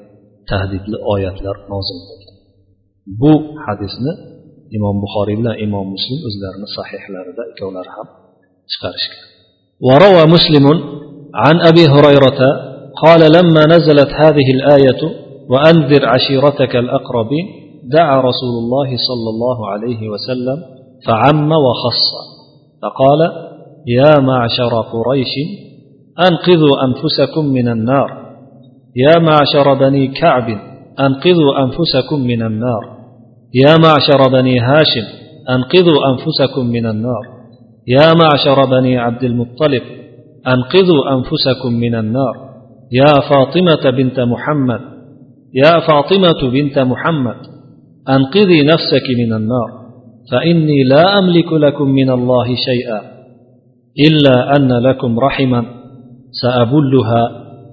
tahdidli 0.49 0.97
oyatlar 1.13 1.55
nozil 1.73 1.99
bo'ldi. 2.07 2.31
Bu 3.21 3.33
hadisni 3.65 4.11
imom 4.77 4.95
buxoriy 5.03 5.35
bilan 5.39 5.55
imom 5.65 5.85
muslim 5.95 6.19
o'zlarini 6.27 6.67
sahihlarida 6.77 7.43
ikkovlari 7.51 7.91
ham 7.95 8.07
chiqarishgan. 8.71 9.31
وروى 9.87 10.23
مسلم 10.35 10.65
عن 11.43 11.55
أبي 11.69 11.83
هريرة 11.93 12.41
قال 13.03 13.21
لما 13.37 13.63
نزلت 13.75 14.11
هذه 14.21 14.47
الآية 14.57 15.01
وأنذر 15.49 16.05
عشيرتك 16.05 16.75
الأقربين 16.75 17.45
دعا 17.97 18.17
رسول 18.29 18.55
الله 18.63 18.89
صلى 19.07 19.29
الله 19.33 19.69
عليه 19.69 20.09
وسلم 20.09 20.57
فعم 21.07 21.51
وخص. 21.51 22.09
فقال 22.81 23.21
يا 23.87 24.13
معشر 24.19 24.73
قريش 24.93 25.33
أنقذوا 26.27 26.75
أنفسكم 26.87 27.45
من 27.45 27.67
النار. 27.67 28.09
يا 28.95 29.19
معشر 29.19 29.73
بني 29.73 30.07
كعب 30.07 30.47
أنقذوا 30.99 31.51
أنفسكم 31.63 32.19
من 32.31 32.41
النار. 32.49 33.00
يا 33.53 33.75
معشر 33.77 34.29
بني 34.31 34.59
هاشم 34.59 35.07
أنقذوا 35.49 35.99
أنفسكم 36.11 36.65
من 36.65 36.85
النار. 36.85 37.23
يا 37.87 38.13
معشر 38.23 38.65
بني 38.65 38.97
عبد 38.97 39.23
المطلب 39.23 39.81
أنقذوا 40.47 41.13
أنفسكم 41.13 41.73
من 41.73 41.95
النار. 41.95 42.35
يا 42.91 43.13
فاطمة 43.29 43.91
بنت 43.97 44.19
محمد 44.19 44.79
يا 45.53 45.79
فاطمة 45.87 46.51
بنت 46.51 46.79
محمد 46.79 47.35
أنقذي 48.09 48.61
نفسك 48.61 49.05
من 49.19 49.33
النار. 49.33 49.81
فإني 50.31 50.83
لا 50.83 51.15
أملك 51.21 51.53
لكم 51.53 51.87
من 51.87 52.09
الله 52.09 52.45
شيئا 52.45 53.01
إلا 54.07 54.55
أن 54.55 54.71
لكم 54.71 55.19
رحما 55.19 55.65
سأبلها 56.41 57.29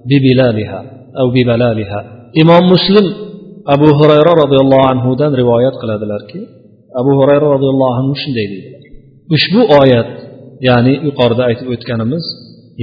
ببلالها 0.09 0.83
أو 1.19 1.29
ببلالها. 1.29 2.05
إمام 2.41 2.71
مسلم 2.71 3.28
abu 3.73 3.89
hurayra 3.99 4.31
roziyallohu 4.43 4.85
anhudan 4.93 5.31
rivoyat 5.41 5.75
qiladilarki 5.81 6.39
abu 7.01 7.11
hurayra 7.19 7.47
roziyallohu 7.55 7.95
anhu 7.99 8.13
shunday 8.23 8.45
deydilar 8.51 8.83
ushbu 9.35 9.61
oyat 9.81 10.09
ya'ni 10.67 10.93
yuqorida 11.07 11.43
aytib 11.49 11.67
o'tganimiz 11.75 12.25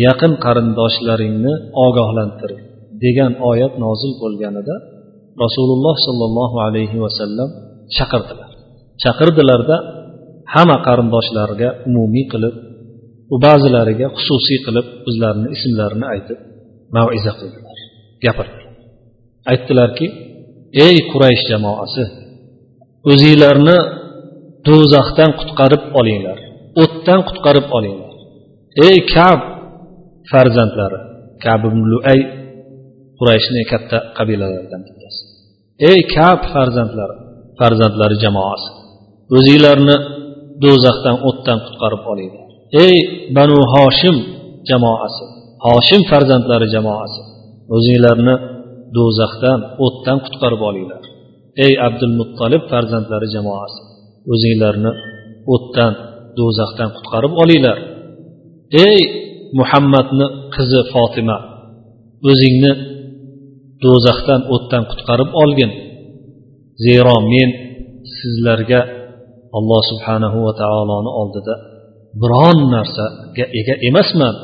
yaqin 0.07 0.33
qarindoshlaringni 0.45 1.55
ogohlantir 1.87 2.51
degan 3.05 3.33
oyat 3.51 3.73
nozil 3.85 4.13
bo'lganida 4.23 4.75
rasululloh 5.45 5.97
sollallohu 6.07 6.57
alayhi 6.67 6.97
vasallam 7.05 7.51
chaqirdilar. 7.97 8.51
Chaqirdilarda 9.03 9.77
hamma 10.55 10.77
qarindoshlarga 10.87 11.69
umumiy 11.89 12.27
qilib 12.33 12.55
ba'zilariga 13.45 14.07
xususiy 14.17 14.59
qilib 14.67 14.87
o'zlarini 15.09 15.49
ismlarini 15.57 16.07
aytib 16.15 16.39
maviza 16.97 17.33
qildilar 17.41 17.79
gapirdilar. 18.25 18.65
Aytdilarki 19.53 20.07
ey 20.87 20.97
quraysh 21.11 21.45
jamoasi 21.51 22.05
o'zinglarni 23.11 23.79
do'zaxdan 24.67 25.31
qutqarib 25.41 25.83
olinglar 25.99 26.39
o'tdan 26.83 27.21
qutqarib 27.29 27.67
olinglar. 27.77 28.13
Ey 28.87 28.97
kab 29.15 29.41
farzandlari 30.31 31.01
kab 31.45 31.63
luay 31.91 32.21
qurayshni 33.19 33.63
katta 33.73 33.99
qabilalaridan 34.19 34.81
bittasi 34.87 35.23
ey 35.91 35.99
kab 36.17 36.39
farzandlari 36.55 37.17
farzandlari 37.59 38.17
jamoasi 38.25 38.69
o'zinglarni 39.37 39.97
do'zaxdan 40.65 41.17
o'tdan 41.29 41.59
qutqarib 41.67 42.03
olinglar. 42.13 42.49
Ey 42.85 42.97
banu 43.37 43.59
hoshim 43.75 44.17
jamoasi 44.71 45.25
hoshim 45.67 46.03
farzandlari 46.11 46.67
jamoasi 46.77 47.21
o'zinglarni 47.77 48.35
do'zaxdan 48.97 49.59
o'tdan 49.85 50.19
qutqarib 50.25 50.61
olinglar. 50.69 51.03
Ey 51.65 51.73
abdul 51.87 52.15
muttolib 52.21 52.63
farzandlari 52.73 53.29
jamoasi 53.37 53.81
o'zinglarni 54.33 54.93
o'tdan 55.55 55.93
do'zaxdan 56.39 56.91
qutqarib 56.97 57.33
olinglar. 57.43 57.79
Ey 58.87 58.99
muhammadni 59.59 60.27
qizi 60.55 60.81
fotima 60.93 61.39
o'zingni 62.31 62.73
do'zaxdan 63.85 64.41
o'tdan 64.55 64.83
qutqarib 64.91 65.31
olgin. 65.43 65.71
Zero 66.85 67.17
men 67.33 67.51
sizlarga 68.19 68.81
alloh 69.59 69.83
subhanahu 69.91 70.39
va 70.47 70.53
taoloni 70.63 71.11
oldida 71.21 71.55
biron 72.23 72.59
narsaga 72.75 73.45
ega 73.61 73.75
emasman. 73.89 74.35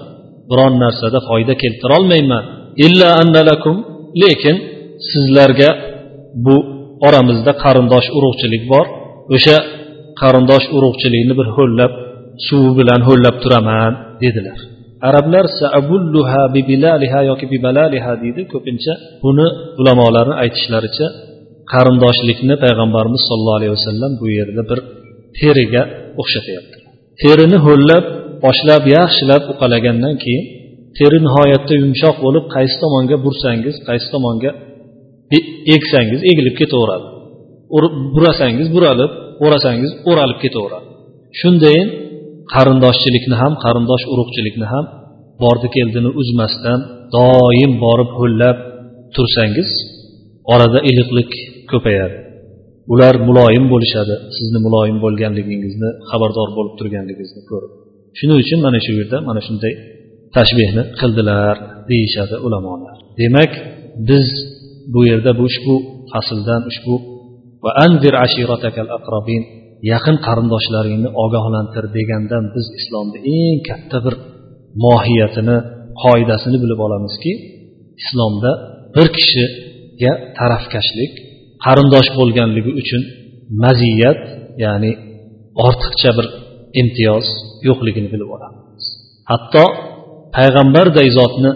Biron 0.50 0.74
narsada 0.84 1.18
foyda 1.28 1.54
keltirolmayman. 1.62 2.44
Illa 2.86 3.08
annalakum 3.22 3.76
lekin 4.22 4.56
sizlarga 5.10 5.70
bu 6.46 6.56
oramizda 7.06 7.52
qarindosh 7.64 8.08
urug'chilik 8.16 8.62
bor. 8.72 8.86
O'sha 9.34 9.56
qarindosh 10.20 10.66
urug'chilikni 10.76 11.34
bir 11.40 11.48
ho'llab 11.56 11.92
suvi 12.46 12.70
bilan 12.80 13.00
ho'llab 13.08 13.36
turaman 13.42 13.92
dedilar. 14.22 14.58
Arablar 15.08 15.44
saabulluha 15.60 16.42
bibilaliha 16.54 17.20
yoki 17.30 17.46
bibalaliha 17.52 18.12
deydi. 18.22 18.42
Ko'pincha 18.52 18.92
buni 19.24 19.46
ulamolarni 19.80 20.34
aytishlaricha 20.42 21.06
qarindoshlikni 21.72 22.54
payg'ambarimiz 22.64 23.22
sollallohu 23.28 23.58
alayhi 23.60 23.74
vasallam 23.76 24.12
bu 24.20 24.26
yerda 24.38 24.62
bir 24.70 24.78
teriga 25.38 25.82
o'xshatyapti 26.20 26.76
terini 27.22 27.58
ho'llab 27.66 28.04
boshlab 28.44 28.82
yaxshilab 28.96 29.42
uqalagandan 29.52 30.14
keyin 30.24 30.44
teri 30.98 31.18
nihoyatda 31.26 31.74
yumshoq 31.82 32.16
bo'lib 32.24 32.44
qaysi 32.54 32.76
tomonga 32.82 33.16
bursangiz 33.24 33.74
qaysi 33.88 34.08
tomonga 34.14 34.50
e-, 35.36 35.46
eksangiz 35.76 36.20
egilib 36.30 36.54
ketaveradi. 36.60 37.06
Burasangiz 38.16 38.68
buralib 38.76 39.12
o'rasangiz 39.44 39.90
o'ralib 40.10 40.38
ketaveradi. 40.44 40.86
Shunday 41.40 41.78
qarindoshchilikni 42.54 43.36
ham 43.42 43.52
qarindosh 43.64 44.04
urug'chilikni 44.12 44.66
ham 44.72 44.84
bordi 45.42 45.68
keldini 45.76 46.10
uzmasdan 46.20 46.78
doim 47.16 47.72
borib 47.84 48.10
ho'llab 48.18 48.56
tursangiz 49.14 49.70
orada 50.52 50.78
iliqlik 50.90 51.32
ko'payadi. 51.72 52.16
Ular 52.92 53.14
muloyim 53.28 53.64
bo'lishadi 53.72 54.14
sizni 54.36 54.58
muloyim 54.66 54.98
bo'lganligingizni 55.04 55.90
xabardor 56.10 56.48
bo'lib 56.56 56.74
turganligingizni 56.78 57.42
ko'rib. 57.50 57.72
Shuning 58.18 58.38
uchun 58.44 58.58
mana 58.66 58.78
shu 58.84 58.92
yerda 59.00 59.16
mana 59.28 59.40
shunday 59.46 59.72
tashbehni 60.36 60.82
qildilar 61.00 61.54
deyishadi 61.90 62.36
ulamolar. 62.46 62.96
Demak 63.20 63.52
biz 64.08 64.28
bu 64.94 65.00
yerda 65.10 65.30
bu 65.38 65.42
ushbu 65.50 65.74
fasldan 66.12 66.62
ushbu 66.70 66.94
va 67.64 67.70
anzir 67.84 68.14
ashiratakal 68.24 68.88
aqrabin 68.98 69.42
yaqin 69.92 70.16
qarindoshlaringni 70.26 71.10
ogohlantir 71.24 71.84
degandan 71.96 72.44
biz 72.54 72.66
islomni 72.80 73.18
eng 73.36 73.58
katta 73.68 73.98
bir 74.04 74.14
mohiyatini 74.84 75.56
qoidasini 76.02 76.58
bilib 76.64 76.80
olamizki 76.86 77.32
islomda 78.02 78.50
bir 78.96 79.06
kishiga 79.16 80.12
tarafkashlik 80.38 81.12
qarindosh 81.64 82.08
bo'lganligi 82.18 82.72
uchun 82.82 83.02
maziyat 83.64 84.20
ya'ni 84.64 84.92
ortiqcha 85.66 86.10
bir 86.18 86.26
imtiyoz 86.80 87.26
yo'qligini 87.68 88.08
bilib 88.14 88.30
olamiz 88.36 88.84
hatto 89.30 89.64
payg'ambarday 90.36 91.08
zotni 91.18 91.50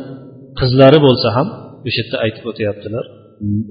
qizlari 0.61 0.99
bo'lsa 1.07 1.29
ham 1.37 1.49
o'sha 1.87 1.99
yerda 2.01 2.17
aytib 2.25 2.45
o'tyaptilar 2.51 3.05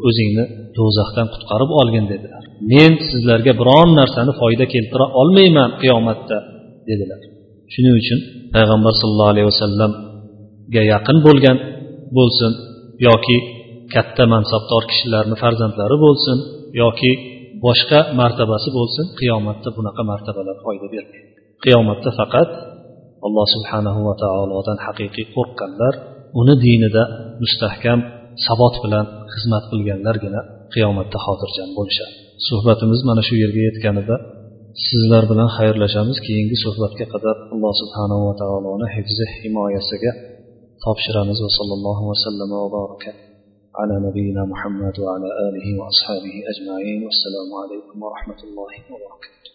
o'zingni 0.07 0.45
do'zaxdan 0.77 1.27
qutqarib 1.33 1.69
olgin 1.81 2.05
dedilar. 2.13 2.43
Men 2.71 2.91
sizlarga 3.09 3.53
biron 3.61 3.89
narsani 3.99 4.31
foyda 4.41 4.65
keltira 4.73 5.05
olmayman 5.21 5.69
qiyomatda 5.81 6.37
dedilar. 6.89 7.21
Shuning 7.73 7.95
uchun 8.01 8.19
payg'ambar 8.55 8.93
sallallohu 8.99 9.31
alayhi 9.33 9.47
vasallamga 9.51 10.81
yaqin 10.93 11.17
bo'lgan 11.27 11.57
bo'lsin 12.17 12.51
yoki 13.07 13.37
katta 13.93 14.23
mansabdor 14.33 14.83
kishilarni 14.91 15.35
farzandlari 15.43 15.97
bo'lsin 16.05 16.37
yoki 16.81 17.11
boshqa 17.65 17.99
martabasi 18.19 18.69
bo'lsin 18.77 19.05
qiyomatda 19.19 19.69
bunaqa 19.77 20.01
martabalar 20.11 20.55
foyda 20.65 20.87
bermaydi. 20.95 21.29
Qiyomatda 21.63 22.09
faqat 22.19 22.49
alloh 23.26 23.46
subhanahu 23.54 24.00
va 24.08 24.14
taolodan 24.24 24.78
haqiqiy 24.86 25.26
qo'rqqanlar 25.36 25.94
uni 26.40 26.54
dinida 26.64 27.02
mustahkam 27.42 27.98
sabot 28.46 28.74
bilan 28.84 29.06
xizmat 29.32 29.64
qilganlargina 29.70 30.40
qiyomatda 30.74 31.18
xotirjam 31.26 31.68
bo'lishadi 31.78 32.14
suhbatimiz 32.48 33.00
mana 33.08 33.22
shu 33.28 33.34
yerga 33.42 33.60
yetganida 33.68 34.16
sizlar 34.86 35.22
bilan 35.30 35.48
xayrlashamiz 35.56 36.18
keyingi 36.26 36.56
suhbatga 36.64 37.04
qadar 37.12 37.36
alloh 37.54 37.72
subhanahu 37.82 38.22
va 38.28 38.34
taoloni 38.42 38.86
hifzi 38.94 39.24
himoyasiga 39.40 40.12
topshiramiz 40.84 41.38
va 41.44 41.50
sallallohu 41.58 42.02
vasallam 42.10 42.50
va 42.62 42.68
baraka 42.76 43.12
على 43.80 43.94
نبينا 44.06 44.42
محمد 44.52 44.94
وعلى 45.04 45.28
آله 45.46 45.66
وأصحابه 45.80 46.34
أجمعين 46.52 47.00
والسلام 47.06 47.48
عليكم 47.62 47.96
ورحمة 48.02 48.40
الله 48.46 48.72
وبركاته 48.92 49.53